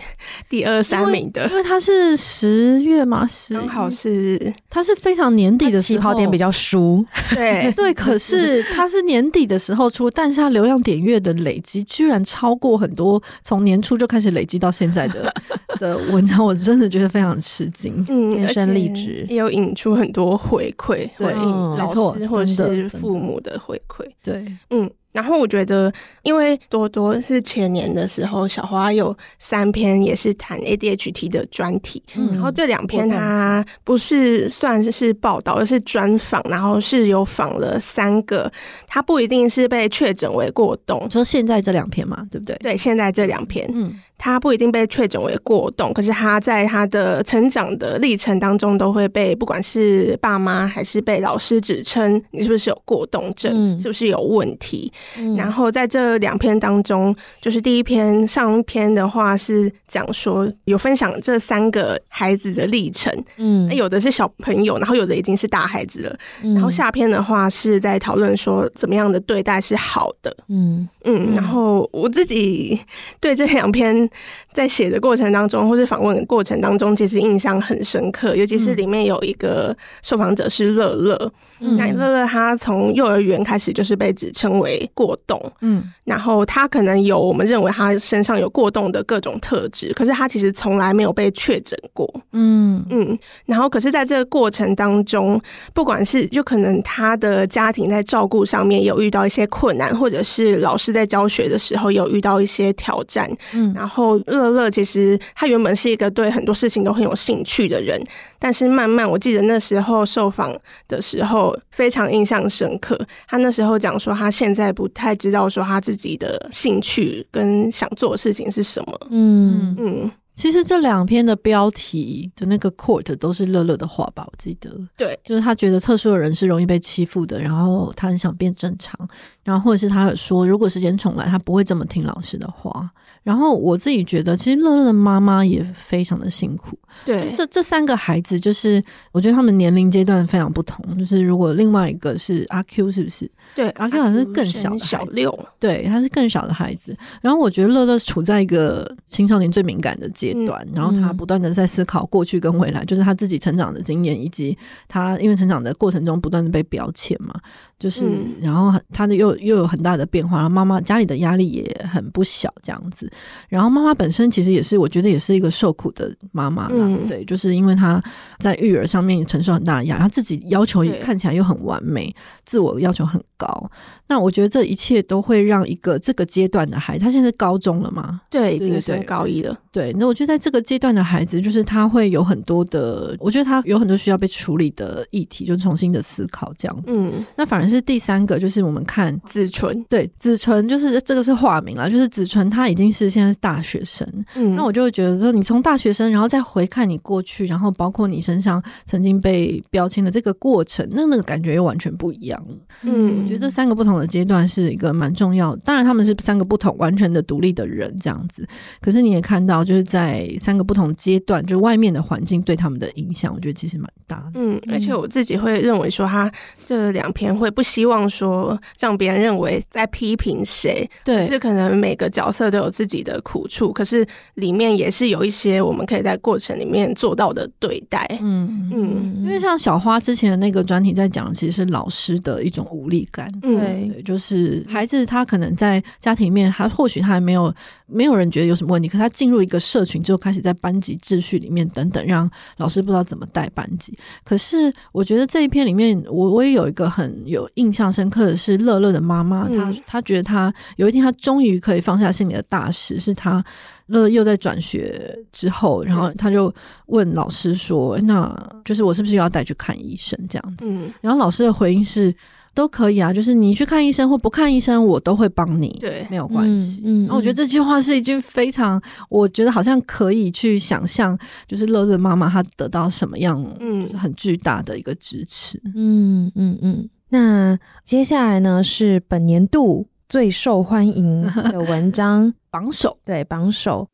[0.49, 7.71] 第二三名的，因为他是十月嘛，十刚好是他是非常年底的时候，起跑点比较熟，对。
[7.73, 7.93] 对。
[7.93, 15.33] 可是他是年底的时候出，但是他流量点阅的累积居然超过很多从年初就开始累积到现在的
[15.79, 24.89] 的文章，我真的觉得非常吃惊，嗯，天生丽质，也有引出很多回馈，对，老师或者是父母的回馈，对，嗯。
[25.17, 38.51] 然后我觉得，因为多多是前年的时候，小花有三篇也是谈 ADHD 的专题，嗯、然后这两篇它不是算是报道，而是专访，然后是有访了三个，
[38.85, 42.55] 它不一定是被确诊为过动，说现在这两篇嘛，对不对？
[42.57, 43.99] 对，现在这两篇，嗯。
[44.17, 54.91] 他不一定被确诊为过动，可是他在他的成长的历程当中，都会被不管是爸妈还是被老师指称你是不是有过动症，嗯、是不是有问题。
[55.17, 66.17] 嗯、然后在这两篇当中，就是第一篇上一篇的话是讲说有分享这三个孩子的历程，嗯，有的是小朋友，然后有的已经是大孩子了。
[66.41, 71.35] 嗯、然后下篇的话是在讨论说怎么样的对待是好的，嗯嗯。
[71.35, 72.79] 然后我自己
[73.19, 74.06] 对这两篇。
[74.53, 81.31] 在写的过程当中，或是访问的过程当中，其实印象很深刻，尤其是里面有一个受访者是乐乐。
[81.59, 92.85] 那乐乐他从幼儿园开始就是被指称为过动，嗯，然后他可能有我们认为他身上有过动的各种特质，可是他其实从来没有被确诊过，嗯。
[92.89, 95.41] 嗯，然后可是在这个过程当中，
[95.73, 103.96] 不管是就可能他的家庭在照顾上面有遇到一些困难，或者是老师在教学的时候有遇到一些挑战，嗯，然后
[104.27, 108.01] 乐乐其实他原本是一个对很多事情都很有兴趣的人，
[108.37, 110.55] 但是慢慢我记得那时候受访
[110.87, 111.57] 的时候。
[111.71, 119.07] 非常印象深刻，他那时候讲说，他现在不太知道说他自己的兴趣跟想做的事情是什么。
[119.11, 124.23] 嗯嗯，其实这两篇的标题的那个 quote 都是乐乐的话吧？
[124.25, 128.97] 我记得，对，就是他觉得特殊的人是容易被欺负的，然后他很想变正常，
[129.43, 132.89] 然后或者是他有说，如果时间重来，他不会这么听老师的话。
[133.27, 136.79] 然后我自己觉得，其实乐乐的妈妈也非常的辛苦。
[137.05, 140.97] 对，这这三个孩子，就是我觉得他们年龄阶段非常不同。
[140.97, 143.29] 就是如果另外一个是阿 Q，是不是？
[143.53, 146.95] 对，阿 Q 好像是更小的小六，对，他是更小的孩子。
[147.21, 157.35] 然后我觉得乐乐处在一个青少年最敏感的阶段，嗯、然后他不断的在思考过去跟未来，嗯、就是他自己成长的经验，以及他因为成长的过程中不断的被标签嘛。
[157.77, 158.09] 就是，
[158.41, 163.07] 然后他的又又有很大的变化，然后妈妈家里的压力也很不小，这样子。
[163.49, 166.75] 然后妈妈本身其实也是，我觉得也是一个受苦的妈妈啦。
[166.77, 168.01] 嗯、对，就是因为她
[168.39, 172.13] 在育儿上面也承受很大的压力，她自己要求也看起来又很完美，
[172.45, 173.69] 自我要求很高。
[174.07, 178.21] 那我觉得这一切都会让一个这个阶段的孩子，他现在是高中了嘛？
[178.29, 179.57] 对，已经升高一了。
[179.71, 186.83] 对，那我觉得在这个阶段的孩子，就是他会有很多的，我觉得他有很多需要被处理的议题，就重新的思考这样子。
[186.87, 202.43] 嗯，那反而是第三个，就是我们看子纯，对，子纯就是这个是化名了，就是子纯他已经是现在是大学生，嗯，那我就会觉得说，你从大学生，然后再回看你过去，然后包括你身上曾经被标签的这个过程，那那个感觉又完全不一样。
[202.81, 208.47] 嗯，我觉得这三个不同的阶段是一个蛮重要的，当然他们是三个不同完全的独立的人这样子，
[208.81, 214.31] 可是你也看到就是在三个不同阶段，就外面的环境对他们的影响，我觉得其实蛮大的。
[214.35, 216.31] 嗯，而且我自己会认为说，他
[216.63, 228.05] 这两篇会不希望说让别人认为在批评谁，对，是可能每个角色都有自己的苦处，可是里面也是有一些我们可以在过程里面做到的对待。
[228.21, 233.31] 嗯嗯，因为像小花之前的那个专题在讲，其实是老师的一种无力感。
[233.41, 237.53] 对，对，就是孩子他可能在家庭里面，他或许他还没有
[237.85, 243.97] 没有人觉得有什么问题，可他进入一个社群之后，开始在班级秩序里面等等，让老师不知道怎么带班级。
[244.23, 253.43] 可是我觉得这一篇里面，我我也有一个很有印象深刻的是乐乐的妈妈，她她觉得她有一天她终于可以放下心里的大事，是他
[253.87, 256.53] 乐乐又在转学之后，然后他就
[256.85, 258.31] 问老师说：“那
[258.63, 260.69] 就是我是不是要带去看医生这样子？”
[261.01, 262.13] 然后老师的回应是。
[262.57, 266.81] 都可以啊，就是你去看医生或不看医生，我都会帮你，对，没有关系。
[266.83, 271.15] 嗯，那、嗯、我觉得这句话是一句非常，我觉得好像可以去想象，
[271.47, 275.61] 就是乐乐妈妈她得到什么样，嗯，就是很巨大的一个支持。
[275.75, 276.89] 嗯嗯嗯。
[277.09, 277.55] 那
[277.85, 283.89] 接下来呢是本年度最受欢迎 的文章榜首，对，榜首。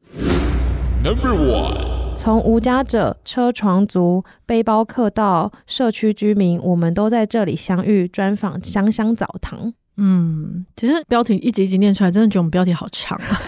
[1.03, 2.15] Number one。
[2.15, 8.07] 从无家者、车床族、背包客到社区居民，我们都在这里相遇。
[8.07, 9.73] 专访香香澡堂。
[9.97, 13.41] 嗯，其实标题一集一集念出来，真的觉得我们标题好长啊。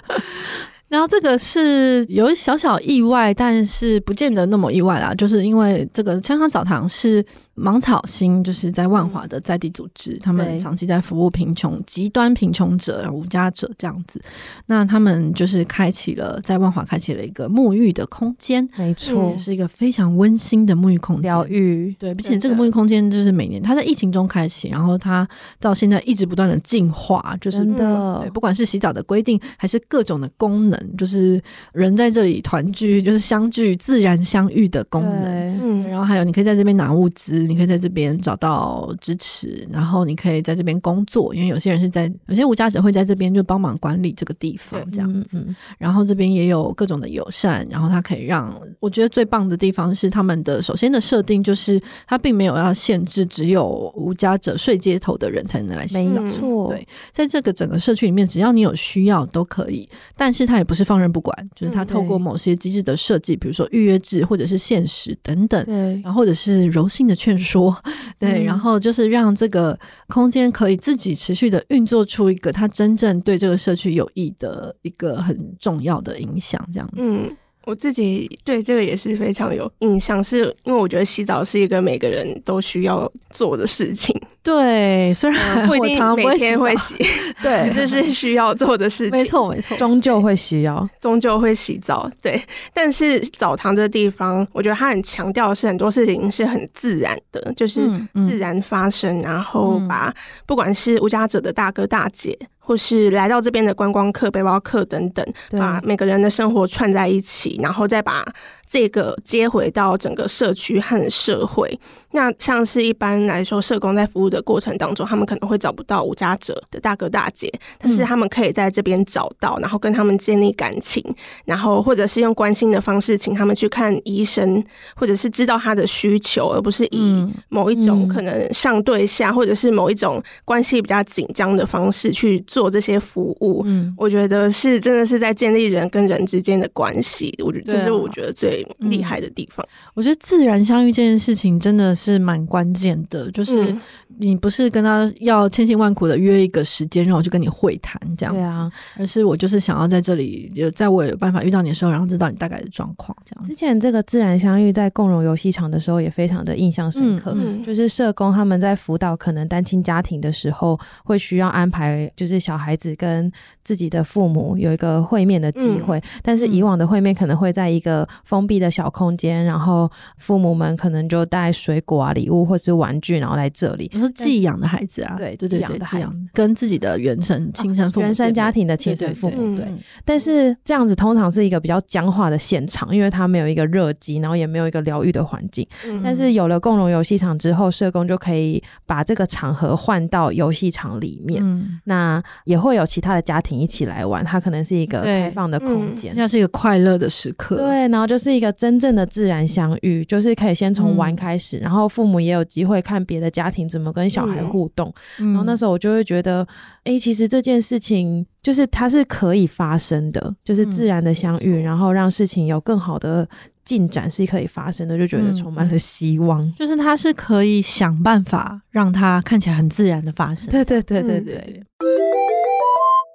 [0.88, 7.24] 然后这个是有小小意外，但是不见得那么意外啦，就是因为这个香香澡堂是。
[7.58, 14.20] 芒草心就是在万华的在地组织，嗯、他们长期在服务贫穷、极端贫穷者、无家者这样子。
[14.66, 21.96] 那他们就是开启了在万华开启了一个沐浴的空间，没错，也是一个非常温馨的沐浴空间，疗愈。
[21.98, 25.26] 对，并且这个沐浴空间就是每年它在疫情中开启，然后它
[25.58, 31.42] 到现在一直不断的进化，就是真的对，不管是洗澡的规定，还是各种的功能，就是
[31.72, 35.24] 人在这里团聚，就是相聚、自然相遇的功能。
[35.62, 37.45] 嗯，然后还有你可以在这边拿物资。
[37.46, 45.46] 你可以在这边找到支持，然后你可以在这边工作，因为有些人是在有些无家者会在这边就帮忙管理这个地方这样子。
[45.78, 56.68] 然后这边也有各种的友善，然后它可以让我觉得最棒的地方是他们的首先的设定就是它并没有要限制只有无家者睡街头的人才能来洗澡，没错。
[56.70, 67.35] 对，在这个整个社区里面，只要你有需要都可以，但是它也不是放任不管，就是它透过某些机制的设计，比如说预约制或者是限时等等，对，然后或者是柔性的劝。
[67.38, 67.76] 说
[68.18, 69.78] 对，然后就是让这个
[70.08, 76.96] 空间可以自己持续的运作出一个它真正对这个社区有益的一个很重要的影响，这样子。
[76.98, 77.36] 嗯。
[77.66, 84.18] 我自己对这个也是非常有印象，是因为我觉得洗澡是一个每个人都需要做的事情。
[84.40, 86.94] 对，虽然不一定每天会 洗，
[87.42, 89.18] 对， 这是需要做的事情。
[89.18, 92.08] 没错，没错，终究会需要，终究会洗澡。
[92.22, 92.40] 对，
[92.72, 100.14] 但是澡堂这个地方，我觉得它很强调的是很多事情是很自然的，就是自然发生，嗯嗯、然后把
[100.46, 102.38] 不管是无家者的大哥大姐。
[102.66, 108.26] 或是来到这边的观光客、背包客等等，把每个人的生活串在一起，然后再把
[108.66, 111.78] 这个接回到整个社区和社会。
[112.16, 121.04] 那像是一般来说，社工在服务的过程当中，他们可能会找不到无家者的大哥大姐，但是他们可以在这边找到，然后跟他们建立感情，
[121.44, 124.64] 然后或者是用关心的方式请他们去看医生，
[124.94, 133.60] 或者是知道他的需求，而不是以某一种可能上对下，或者是某一种关系比较紧张的方式去做这些服务。
[133.66, 137.34] 嗯，我觉得是真的是在建立人跟人之间的关系。
[137.44, 139.62] 我觉得这是我觉得最厉害的地方。
[139.92, 142.05] 我觉得自然相遇这件事情真的是。
[142.12, 143.76] 是蛮关键的，就是
[144.18, 153.44] 你不是跟他要千辛万苦的约一个时间，让我去跟你会谈这样子，对啊，而是我就是想要在这里，就在我有办法遇到你的时候，然后知道你大概的状况这样。
[153.44, 163.30] 之前这个自然相遇在共融游戏场的时候也非常的印象深刻，嗯嗯、就是社工他们在辅导可能单亲家庭的时候，会需要安排就是小孩子跟
[163.64, 171.96] 自己的父母有一个会面的机会，嗯、但是以往的会面可能会在一个封闭的小空间，然后父母们可能就带水果。
[171.96, 179.66] 啊，礼物或是玩具，然后来这里，是寄养的孩子啊，对对对，寄养的孩子跟自己的原生亲生父母、原生家庭的亲生父母，对。
[180.04, 185.66] 但是这样子通常是一个比较僵化的现场，因为他没有一个热机，然后也没有一个疗愈的环境。
[186.04, 191.42] 但是有了共融游戏场之后，社工就可以把这个场合换到游戏场里面，
[191.84, 197.56] 那也会有其他的家庭一起来玩，它可能是一个开放的空间，像是一个快乐的时刻。
[197.56, 206.46] 对，然后就是一个真正的自然相遇，就是可以先从玩开始，然后父母也有机会看别的家庭怎么跟小孩互动，然后那时候我就会觉得，
[206.84, 213.28] 哎，其实这件事情就是它是可以发生的，就是自然的相遇，然后让事情有更好的
[213.66, 220.48] 进展是可以发生的，就觉得充满了希望，就是它是可以想办法让它看起来很自然的发生。
[220.48, 221.62] 对对对对对，对。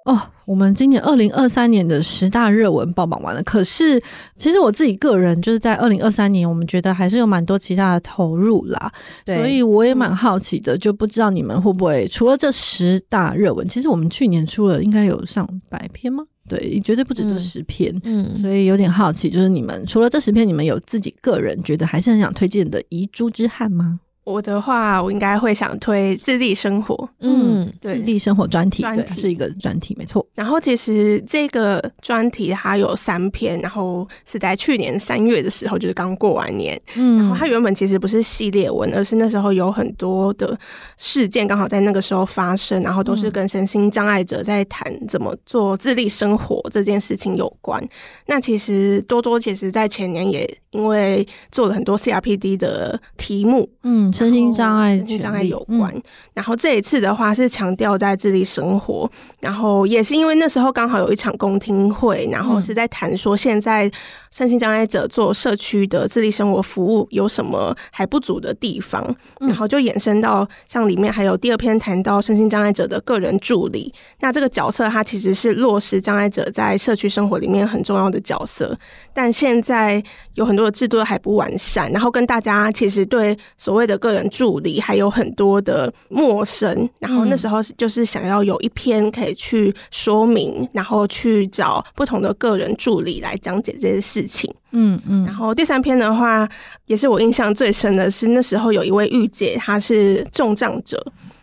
[0.04, 3.42] 哦，我们今年二零二三年的十大热文爆榜完了。
[3.44, 4.02] 可是，
[4.34, 8.92] 其实我自己个人就是在二零二三年，我们觉得还是有蛮多其他的投入啦。
[9.24, 16.24] 所以我也蛮好奇的，就不知道你们会不会除了这十大热文，其实我们去年出了应该有上百篇吗？
[16.48, 17.94] 对，绝对不止这十篇。
[18.04, 24.00] 嗯，所以有点好奇，就是你们除了这十篇，你们有自己个人觉得还是很想推荐的遗珠之憾吗？
[24.24, 27.08] 我的话，我应该会想推自立生活。
[27.18, 30.24] 嗯，对，自立生活专题，对，是一个专题，没错。
[30.34, 36.80] 然后其实这个专题它有三篇，然后是在去年三月的时候，就是刚过完年。
[36.94, 40.56] 嗯，然后它原本其实不是系列文，而是那时候有很多的
[40.96, 47.82] 事件刚好在那个时候发生，然后都是跟身心障碍者在谈怎么做自立生活这件事情有关。
[48.26, 54.11] 那其实多多其实在前年也因为做了很多 CRPD 的题目，嗯。
[54.12, 56.02] 身心障碍、身心障碍有关，嗯、
[56.34, 59.10] 然后这一次的话是强调在自立生活，
[59.40, 63.90] 然后也是因为那时候刚好有一场公听会，然后是在谈说现在
[64.30, 69.04] 身心障碍者做社区的自立生活服务有什么还不足的地方，
[69.40, 78.76] 然后就延伸到像里面还有第二篇谈到身心障碍者的个人助理，那这个角色它其实是落实障碍者在社区生活里面很重要的角色，
[79.12, 80.02] 但现在
[80.34, 94.52] 有很多的制度还不完善，然后跟大家其实对所谓的个人助理还有很多的陌生，然后那时候就是想要有一篇可以去说明，然后去找不同的个人助理来讲解这些事情。
[94.72, 95.24] 嗯嗯。
[95.24, 96.48] 然后第三篇的话，
[96.86, 101.00] 也是我印象最深的是那时候有一位御姐，她是重障者。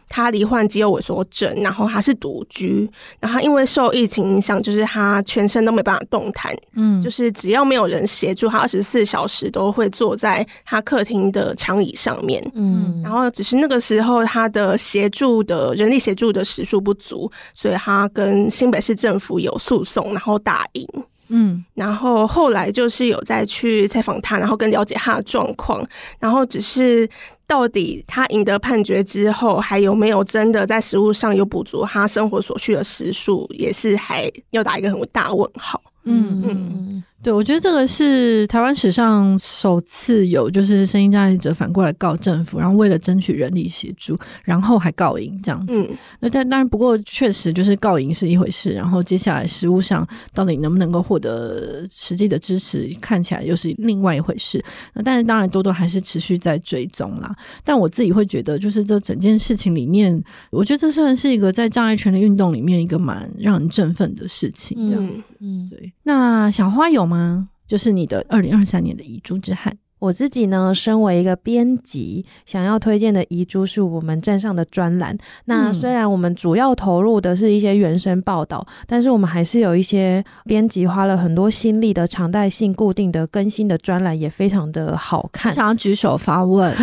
[0.10, 2.90] 他罹患肌肉萎缩症，然后他是独居，
[3.20, 20.88] 然后因为受疫情影响，就是他全身都没办法动弹，嗯，就是只要没有人协助，他二十四小时都会坐在他客厅的长椅上面，嗯，然后只是那个时候他的协助的人力协助的时数不足，所以他跟新北市政府有诉讼，然后打赢，
[21.30, 25.84] 嗯，然后后来就是有再去采访他，然后更了解他的状况，
[26.20, 27.10] 然后只是。
[27.50, 35.82] 到底他赢得判决之后，还有没有真的在食物上有补足他生活所需的食数，也是还要打一个很大问号。
[36.04, 36.48] 嗯嗯
[36.92, 37.04] 嗯。
[37.22, 45.74] 对，我觉得这个是台湾史上首次有，就是声音障碍者反过来告政府，然后为了争取人力协助，然后还告赢这样子。
[45.82, 54.64] 嗯、那但当然，不过确实就是告赢是一回事，然后接下来实务上到底能不能够获得实际的支持，看起来又是另外一回事。
[54.94, 57.36] 那但是当然，多多还是持续在追踪啦。
[57.66, 65.14] 但我自己会觉得，就是这整件事情里面，我觉得这算是一个在障碍权的运动里面一个蛮让人振奋的事情，这样子。
[65.40, 65.92] 嗯，嗯对。
[66.04, 67.50] 那小花有吗？
[67.68, 69.78] 就是你的二零二三年的遗珠之憾。
[70.00, 75.18] 我自己呢，身为一个编辑，想要推荐的遗珠是我们站上的专栏。
[75.46, 85.52] 那虽然我们主要投入的是一些原声报道，但是我们还是有一些编辑花了很多心力的常态性固定的更新的专栏，也非常的好看。
[85.52, 86.74] 想要举手发问，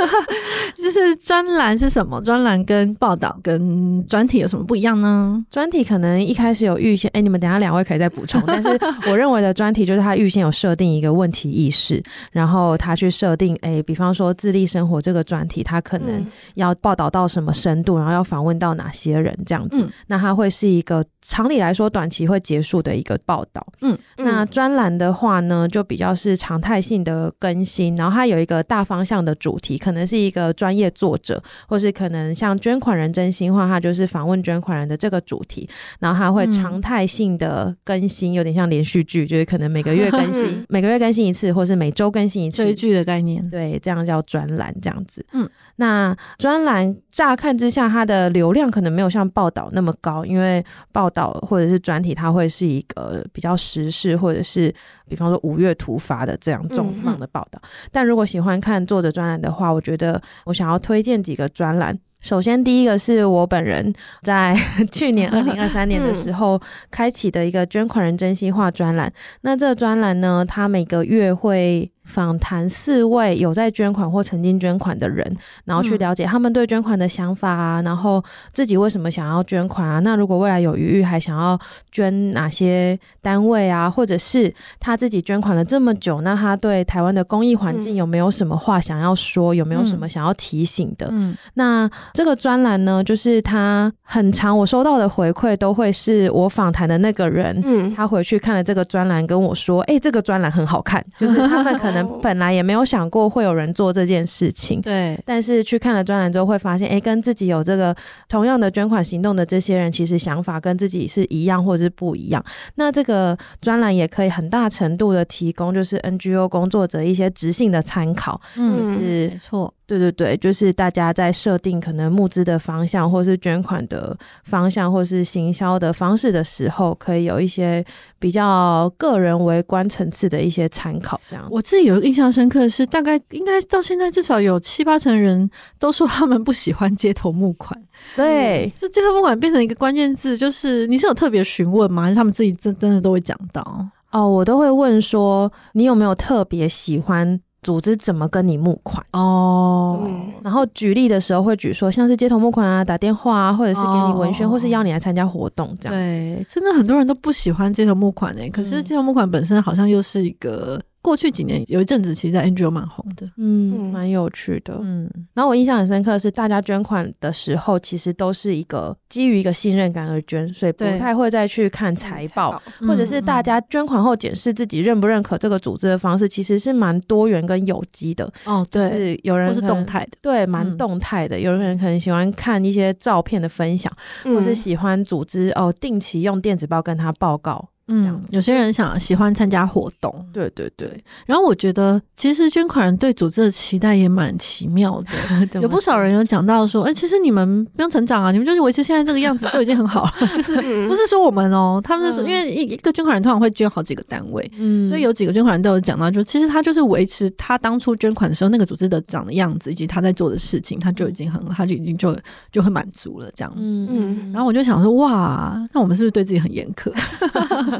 [0.76, 2.20] 就是专栏是什么？
[2.20, 5.42] 专栏跟报道跟专题有什么不一样呢？
[5.50, 8.42] 专题可能一开始有预先，哎、欸，你们等下两位可以再补充。
[8.46, 8.68] 但是
[9.08, 12.49] 我认为的专题就是它预先有设定一个问题意识，然后。
[12.50, 16.26] 然后他去设定，诶，比方说自立生活这个专题，他可能
[16.56, 23.64] 要报道到什么深度，然后要访问到哪些人，这样子，嗯、那他会是一个常理来说短期会结束的一个报道。
[23.82, 35.68] 嗯，那专栏的话呢，就比较是常态性的更新，然后它有一个大方向的主题，可能是一个专业作者，或是可能像捐款人真心话，他就是访问捐款人的这个主题，
[36.00, 42.39] 然后他会常态性的更新，有点像连续剧，就是可能每个月更新， 每个月更新一次，或是每周更新。
[42.48, 45.26] 追剧的概念，对，这样叫专栏这样子。
[45.32, 54.72] 嗯，那专栏乍看之下，它的流量可能没有像报道那么高，因为报道或者是专题，它会是一个比较时事，或者是
[55.08, 57.58] 比方说五月突发的这样重磅的报道。
[57.62, 61.98] 嗯嗯，但如果喜欢看作者专栏的话，我觉得我想要推荐几个专栏。
[62.20, 64.54] 首先，第一个是我本人在
[64.92, 66.60] 去年二零二三年的时候
[66.90, 69.10] 开启的一个捐款人真心话专栏。
[69.40, 75.24] 那这个专栏呢，它每个月会访谈四位有在捐款或曾经捐款的人，
[75.64, 80.00] 然后去了解他们对捐款的想法啊，然后自己为什么想要捐款啊？
[80.00, 81.58] 那如果未来有余裕，还想要
[81.92, 83.88] 捐哪些单位啊？
[83.88, 89.54] 或者是他自己捐款了这么久，那他对台湾的公益环境有没有什么话想要说？
[89.54, 91.06] 有没有什么想要提醒的？
[91.12, 101.99] 嗯，那这个专栏呢，就是他很长，我收到的回馈都会是我访谈的那个人，嗯，他回去看了这个专栏，跟我说：“哎，这个专栏很好看。”就是他们可能。
[102.22, 105.18] 本来也没有想过会有人做这件事情，对。
[105.24, 107.94] 但是去看了专栏之后，会发现，哎，跟自己有这个
[108.28, 112.44] 同样的捐款行动的这些人，其实想法跟自己是一样，或者是不一样。
[112.76, 118.98] 那这个专栏也可以很大程度的提供，就是 NGO 工作者一些直性的参考，嗯，就是
[119.28, 119.72] 没错。
[119.90, 127.84] 对对对，就是大家在设定可能募资的方向，或是捐款的方向，或是行销的方式的时候，可以有一些
[128.20, 131.20] 比较个人微观层次的一些参考。
[131.26, 137.76] 这样，我自己有印象深刻的是，大概应该到现在至少有七八成人都说他们不喜欢街头募款。
[138.14, 142.04] 对，是街头募款变成一个关键字，就是你是有特别询问吗？
[142.04, 143.88] 还是他们自己真真的都会讲到？
[144.12, 147.40] 哦，我都会问说，你有没有特别喜欢？
[147.62, 150.06] 组织怎么跟你募款哦？
[150.42, 155.98] 然后举例的时候会举说，像是街头募款啊，打电话啊，或者是给你文宣，或是邀你来参加活动这样。
[155.98, 160.80] 对，真的很多人都不喜欢街头募款诶、欸，可是街头募款本身好像又是一个。
[161.02, 165.10] 过去几年有一阵子，其实在 NGO 蛮红的，嗯，蛮有趣的，嗯。
[165.32, 178.30] 然后我印象很深刻的是，大家捐款的时候，其实都是一个基于一个信任感而捐，所以不太会再去看财报，或者是大家捐款后检视自己认不认可这个组织的方式，其实是蛮多元跟有机的。
[178.44, 181.40] 哦，对，是有人是动态的，对，蛮动态的。
[181.40, 183.90] 有人可能喜欢看一些照片的分享，
[184.24, 187.68] 或是喜欢组织哦，定期用电子报跟他报告。
[187.90, 190.88] 嗯，有些人想喜欢参加活动，对对对。
[191.26, 195.10] 然后我觉得，其实捐款人对组织的期待也蛮奇妙的。
[195.60, 200.12] 有不少人有讲到说，哎、欸，其实你们不用成长啊，你们就是维持现在这个样子就已经很好了。
[200.36, 200.54] 就是
[200.86, 212.16] 不是说我们哦、喔，他们是说，因为一一个捐款人通常会捐好几个单位，嗯，所以有几个捐款人都有讲到，就其实他就是维持他当初捐款的时候那个组织的长的样子，以及他在做的事情，他就已经很，他就已经就
[212.52, 213.60] 就很满足了这样子。
[213.60, 214.32] 嗯嗯。
[214.32, 216.92] 然后我就想说，哇，那我们是不是对自己很严苛？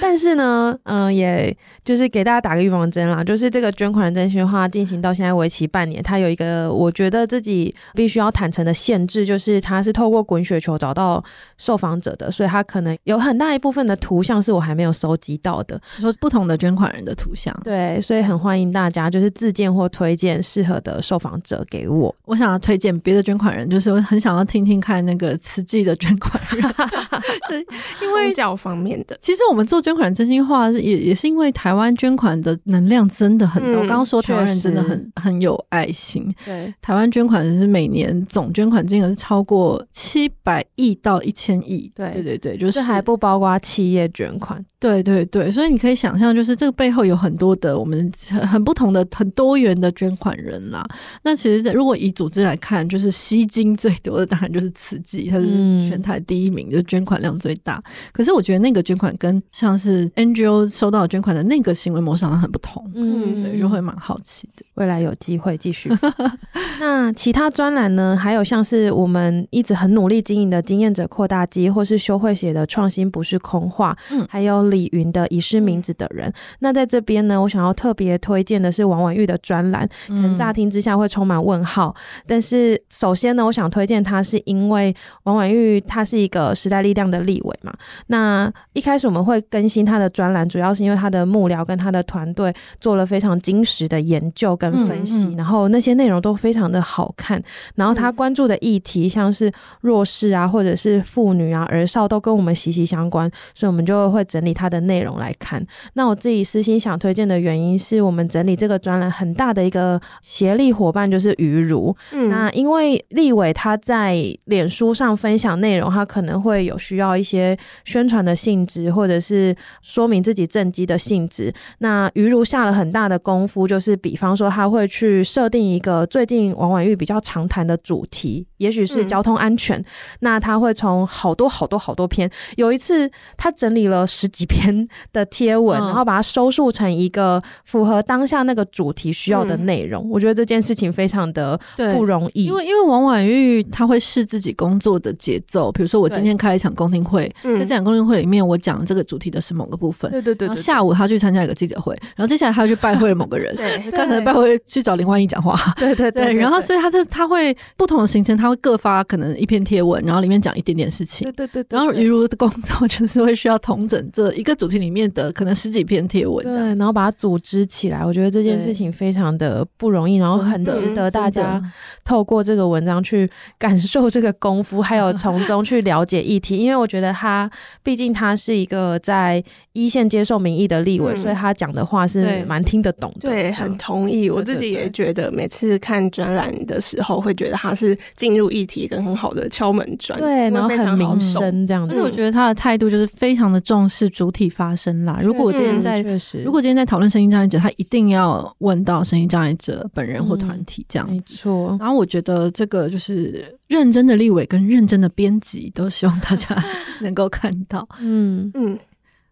[0.00, 11.22] 但是呢，嗯、呃，也就是给大家打个预防针啦，就是这个捐款人真心话进行到现在为期半年，它有一个我觉得自己必须要坦诚的限制，就是它是透过滚雪球找到
[11.56, 22.14] 受访者的，所以它可能有很大一部分的图像是我还没有收集到的，说不同的捐款人的图像，对，所以很欢迎大家就是自荐或推荐适合的受访者给我。
[22.24, 27.64] 我想要推荐别的捐款人，就是我很想要听听看那个慈济的捐款人，
[28.02, 29.16] 因为教方面的。
[29.20, 33.82] 其实我们做捐款真心话，也也是因为台湾捐款的能量真的很多。
[33.82, 36.34] 我刚刚说台湾人真的很很有爱心。
[36.42, 41.92] 对，台湾捐款是每年总捐款金额是超过七百亿到一千亿。
[41.94, 44.64] 对对对对，就是还不包括企业捐款。
[44.80, 48.12] 对对对，所以你可以想象，就是这个背后有很多的我们
[48.46, 50.86] 很不同的、很多元的捐款人啦。
[51.22, 55.46] 那其实，如果以组织来看，就是吸金最多的当然就是慈济，它是
[55.88, 57.82] 全台第一名，就是捐款量最大。
[58.12, 64.64] 可是我觉得那个捐款跟像是 NGO 收到捐款的那个行为模式好像很不同，嗯，对，就会蛮好奇的。
[64.74, 65.90] 未来有机会继续。
[66.80, 68.16] 那其他专栏呢？
[68.16, 74.54] 还有像是我们一直很努力经营的经验者扩大机，或是修会写的创新不是空话，嗯，还有。
[74.64, 81.94] 李云的遗失名字的人，那在这边呢，我想要特别推荐的是王婉玉的专栏，可能乍听之下会充满问号，
[82.26, 84.94] 但是首先呢，我想推荐他是因为
[85.24, 87.74] 王婉玉他是一个时代力量的立委嘛，
[88.06, 97.42] 那一开始我们会更新他的专栏，主要是因为他的幕僚跟他的团队做了非常精实的研究跟分析，然后那些内容都非常的好看，
[97.76, 99.50] 然后他关注的议题像是
[99.80, 104.68] 弱势啊，或者是妇女啊、儿少都跟我们息息相关，所以我们就会整理他。
[104.74, 121.52] 的内容来看，那我自己私心想推荐的原因是我们整理这个专栏很大的一个协力伙伴就是于如，嗯，那因为立伟他在脸书上分享内容，他可能会有需要一些宣传的性质，或者是说明自己政绩的性质。
[121.78, 129.78] 那于如下了很大的功夫，就是比方说他会去设定一个最近王婉玉比较常谈的主题，也许是交通安全。
[129.78, 129.84] 嗯、
[130.20, 140.04] 那他会从好多好多好多篇，有一次他整理了十几篇的贴文，嗯、然后把它收束成一个符合当下那个主题需要的内容。
[140.04, 141.58] 嗯、我觉得这件事情非常的
[141.94, 171.62] 不容易，因为因为王婉玉他会试自己工作的节奏，比如说我今天开了一场公听会，在这场公听会里面我讲这个主题的是某个部分，对对对，然后下午他去参加一个记者会，然后接下来他又去拜会了某个人，对，他可能拜会去找林万亿讲话，对对 对，然后所以他就他会不同的行程，他会各发可能一篇贴文，然后里面讲一点点事情，对对对，然后于如的工作就是会需要统整这一个主题里面的可能十几篇贴文，对，然后把它组织起来，我觉得这件事情非常的不容易，然后很值得大家
[172.04, 177.50] 透过这个文章去感受这个功夫，还有从中去了解议题，因为我觉得他
[177.82, 179.33] 毕竟他是一个在
[179.72, 183.28] 一线接受民意的立委，嗯、所以他讲的话是蛮听得懂的。
[183.28, 184.28] 对，很同意。
[184.28, 190.18] 我自己也觉得，每次看专栏的时候，会觉得他是进入议题一个很好的敲门砖。
[190.18, 191.94] 对，然后很民生这样子。
[191.94, 195.20] 但是我觉得他的态度就是非常的重视主体发声啦。
[195.22, 201.12] 如果我今天在，确实，如果今天在讨论声音障碍者，他一定要问到声音障碍者本人或团体这样子。
[201.12, 201.76] 嗯、没错。
[201.80, 206.56] 然后我觉得这个就是认真的立委跟认真的编辑，都希望大家
[207.00, 207.86] 能够看到。
[208.00, 208.78] 嗯嗯。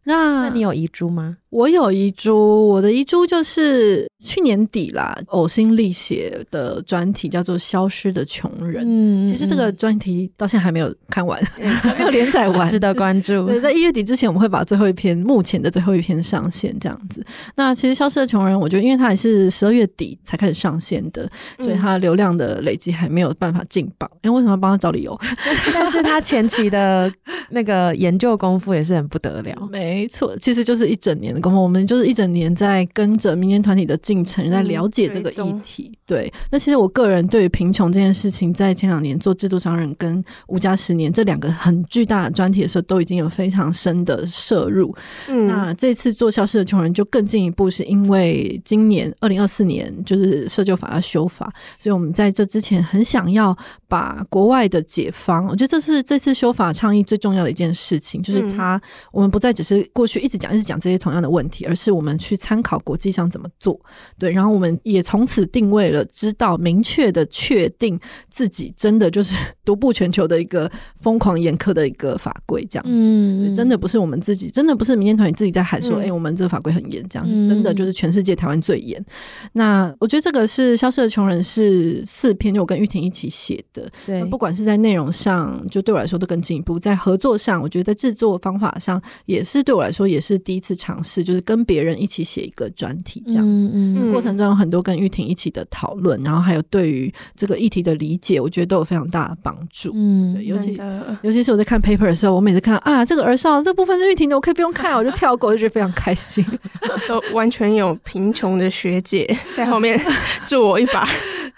[0.04, 1.38] 那那你有遗珠吗？
[1.52, 8.82] 我有遗珠，我的遗珠就是去年底啦，呕心沥血的专题叫做《消失的穷人》。
[8.88, 13.46] 嗯，其实这个专题到现在还没有看完，嗯、 还没有连载完， 值得关注。
[13.46, 17.22] 对，在一月底之前，我们会把最后一篇，目前的最后一篇上线，这样子。
[17.54, 24.10] 那其实《消失的穷人》，我觉得因为它也是十二月底才开始上线的，所以它流量的累积还没有办法进榜。
[24.22, 25.20] 因为，为什么要帮他找理由？
[25.74, 27.12] 但是他前期的
[27.50, 29.68] 那个研究功夫也是很不得了。
[29.70, 31.58] 没错，其实就是一整年的。
[31.62, 35.90] 我们就是一整年在跟着民间团体的进程，在了解这个议题。
[35.92, 44.94] 嗯、对，那其实我个人对于贫穷这件事情，在前两年做制度商人跟无家十年这两个很巨大的专题的时候，都已经有非常深的摄入。
[45.28, 53.56] 嗯，那这次做消失的穷人就更进一步，是因为今年二零二四年就是社救法要修法，所以我们在这之前很想要
[53.88, 58.80] 把国外的解方，我觉得这是这次修法倡议最重要的一件事情，就是它、嗯、
[59.12, 63.80] 我们不再只是过去一直讲一直讲这些同样的问题，而是我们去参考国际上怎么做，
[64.18, 67.98] 对，然后我们也从此定位了，知道明确的确定
[68.30, 70.70] 自己真的就是独步全球的一个
[71.00, 79.00] 疯狂严苛的一个法规，这样子，嗯，真的不是我们自己，真的不是民间团体自己在喊说，哎、嗯欸，我们这个法规很严，这样子，真的就是全世界台湾最严。
[79.00, 79.06] 嗯、
[79.54, 91.62] 那我觉得这个是《消失的穷人》是四篇，就我跟玉婷一起写的，对，不管是在内容上，就对我来说都更进一步，在合作上，我觉得在制作方法上也是对我来说也是第一次尝试，就是跟。
[91.64, 99.92] 别人一起写一个专题，这样子，嗯嗯、过程中有很多跟玉婷一起的讨论，然后还有对于这个议题的理解，我觉得都有非常大的帮助。
[99.94, 100.76] 嗯，对，尤其
[101.22, 106.44] 尤其是我在看 paper 的时候，我每次看啊，这个儿少这部分是玉婷的，我可以不用看，我就跳过，就觉得非常开心。
[107.06, 109.24] 都完全有贫穷的学姐
[109.56, 109.98] 在后面
[110.44, 111.08] 助我一把。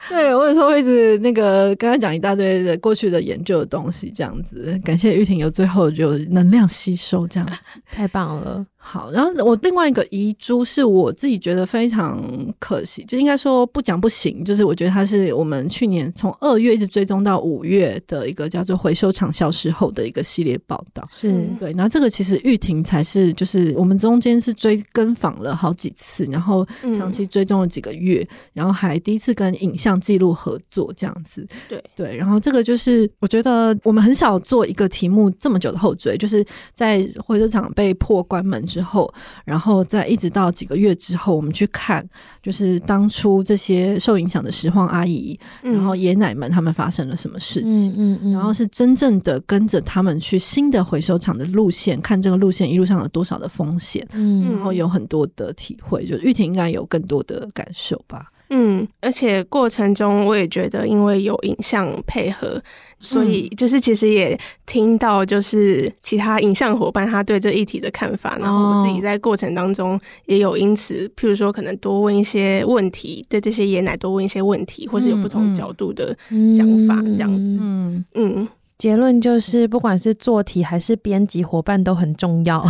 [0.06, 7.48] 对，我有时候会一直那个刚刚讲一大堆的过去的研究的东西，这样子，感谢玉婷有最后有能量吸收，这样
[7.90, 8.66] 太棒了。
[8.86, 12.22] 好，然后我另外一个遗珠是我自己觉得非常
[12.58, 21.08] 可惜，就应该说不讲不行，就是我觉得它是我们去年从二月一直追踪到五月的一个叫做“回收厂消失后”的一个系列报道。
[21.10, 31.46] 是对，然后这个其实玉婷才是就是我们中间是追跟访了好几次，然后长期追踪了几个月，嗯、然后还第一次跟影像记录合作这样子。
[31.70, 38.62] 对对，然后这个就是我觉得我们很少做一个题目这么久的后追，就是在回收厂被迫关门。
[38.74, 39.12] 之后，
[39.44, 42.04] 然后再一直到几个月之后，我们去看，
[42.42, 58.32] 就是当初这些受影响的拾荒阿姨，嗯、然后爷奶们他们发生了什么事情，嗯嗯嗯、然后是真正的跟着他们去新的回收厂的路线，看这个路线一路上有多少的风险，嗯、然后有很多的体会，就玉婷应该有更多的感受吧。
[58.50, 62.62] 嗯，而且过程中我也觉得，因为有影像配合，
[63.00, 76.16] 所以就是其实也听到就是其他影像伙伴他对这议题的看法，然后我自己在过程当中也有因此，譬如说可能多问一些问题，对这些爷奶多问一些问题，或是有不同角度的
[76.56, 77.58] 想法，这样子。
[77.60, 78.04] 嗯。
[78.14, 78.48] 嗯。
[78.84, 82.62] 结论就是，不管是做题还是编辑伙伴都很重要。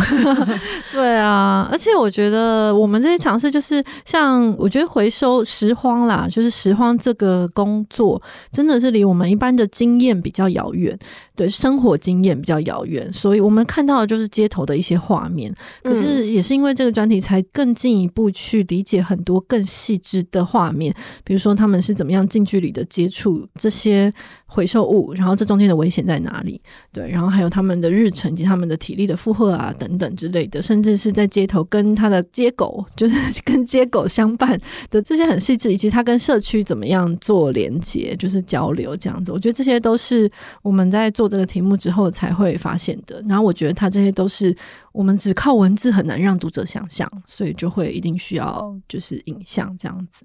[0.93, 10.97] 对啊，而且我觉得我们这些尝试，就是像我觉得回收拾荒啦，就是拾荒这个工作，真的是离我们一般的经验比较遥远。
[11.35, 15.53] 对生活经验比较遥远，所以我们看到的就是街头的一些画面。
[15.83, 24.11] 可是也是因为这个专题，才更进一步去理解很多更细致的画面，比如说他们是怎么样近距离的接触这些
[24.45, 26.61] 回收物，然后这中间的危险在哪里？
[26.93, 34.57] 对，然后还有他们的日程以及他们的体力的负荷啊等等之类的，甚至是在街头跟他的街狗， 就是跟街狗相伴
[34.89, 39.33] 的这些很细致，以及他跟社区怎么样做连接，就是交流这样子。
[39.33, 40.31] 我觉得这些都是
[40.61, 41.24] 我们在做。
[41.25, 44.55] 做这个题目之后才会发现的，然后我觉得他这些都是
[44.95, 50.23] 我们只靠文字很难让读者想象，所以就会一定需要就是影像这样子。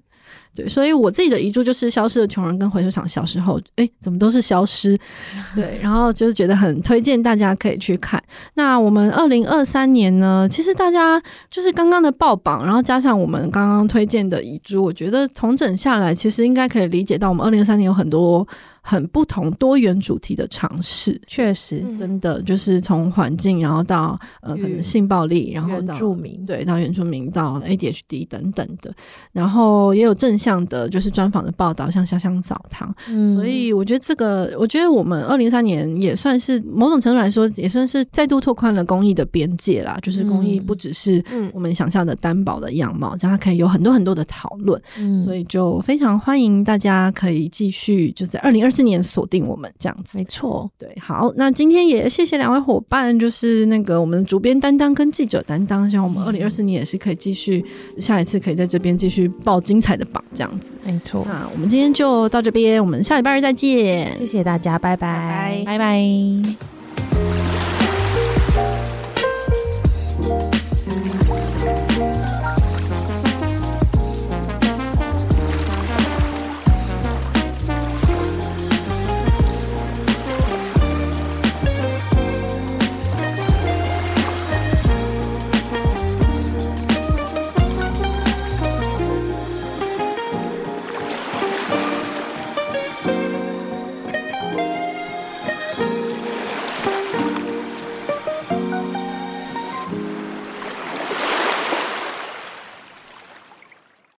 [0.53, 4.97] 对，所以我自己的遗嘱就是消失的穷人跟回收厂小时候，哎，怎么都是消失？
[5.53, 8.21] 对，然后就是觉得很推荐大家可以去看。
[8.53, 18.47] 那我们二零二三年呢，其实大家就是刚刚的爆榜，然后加上我们刚刚推荐的遗嘱，我觉得重整下来，其实应该可以理解到我们二零二三年有很多。
[18.83, 28.93] 很不同多元主题的尝试，确实，真的就是从环境，然后到呃可能性暴力，然后到原住民，对，到原住民，到 ADHD 等等的，
[29.31, 32.93] 然后也有正向的，就是专访的报道，像香香澡堂。
[33.07, 39.97] 嗯，所以我觉得这个，我觉得我们二零二三年也算是某种程度来说，也算是再度拓宽了公益的边界啦。
[40.01, 44.81] 就是公益不只是我们想象的单薄的样貌，这样它可以有很多很多的讨论。
[44.97, 48.71] 嗯，所以就非常欢迎大家可以继续，就在二零二。
[48.71, 57.63] 四年锁定我们这样子，没错，对，好，那今天也谢谢两位伙伴，就是那个我们的主编担当跟记者担当，希望我们二零二四年也是可以继续，
[57.99, 61.25] 下一次可以在这边继续报精彩的榜，这样子，没错。
[61.25, 65.77] 那我们今天就到这边，我们下礼拜日再见，谢谢大家，拜拜，拜拜。
[65.77, 66.80] 拜拜。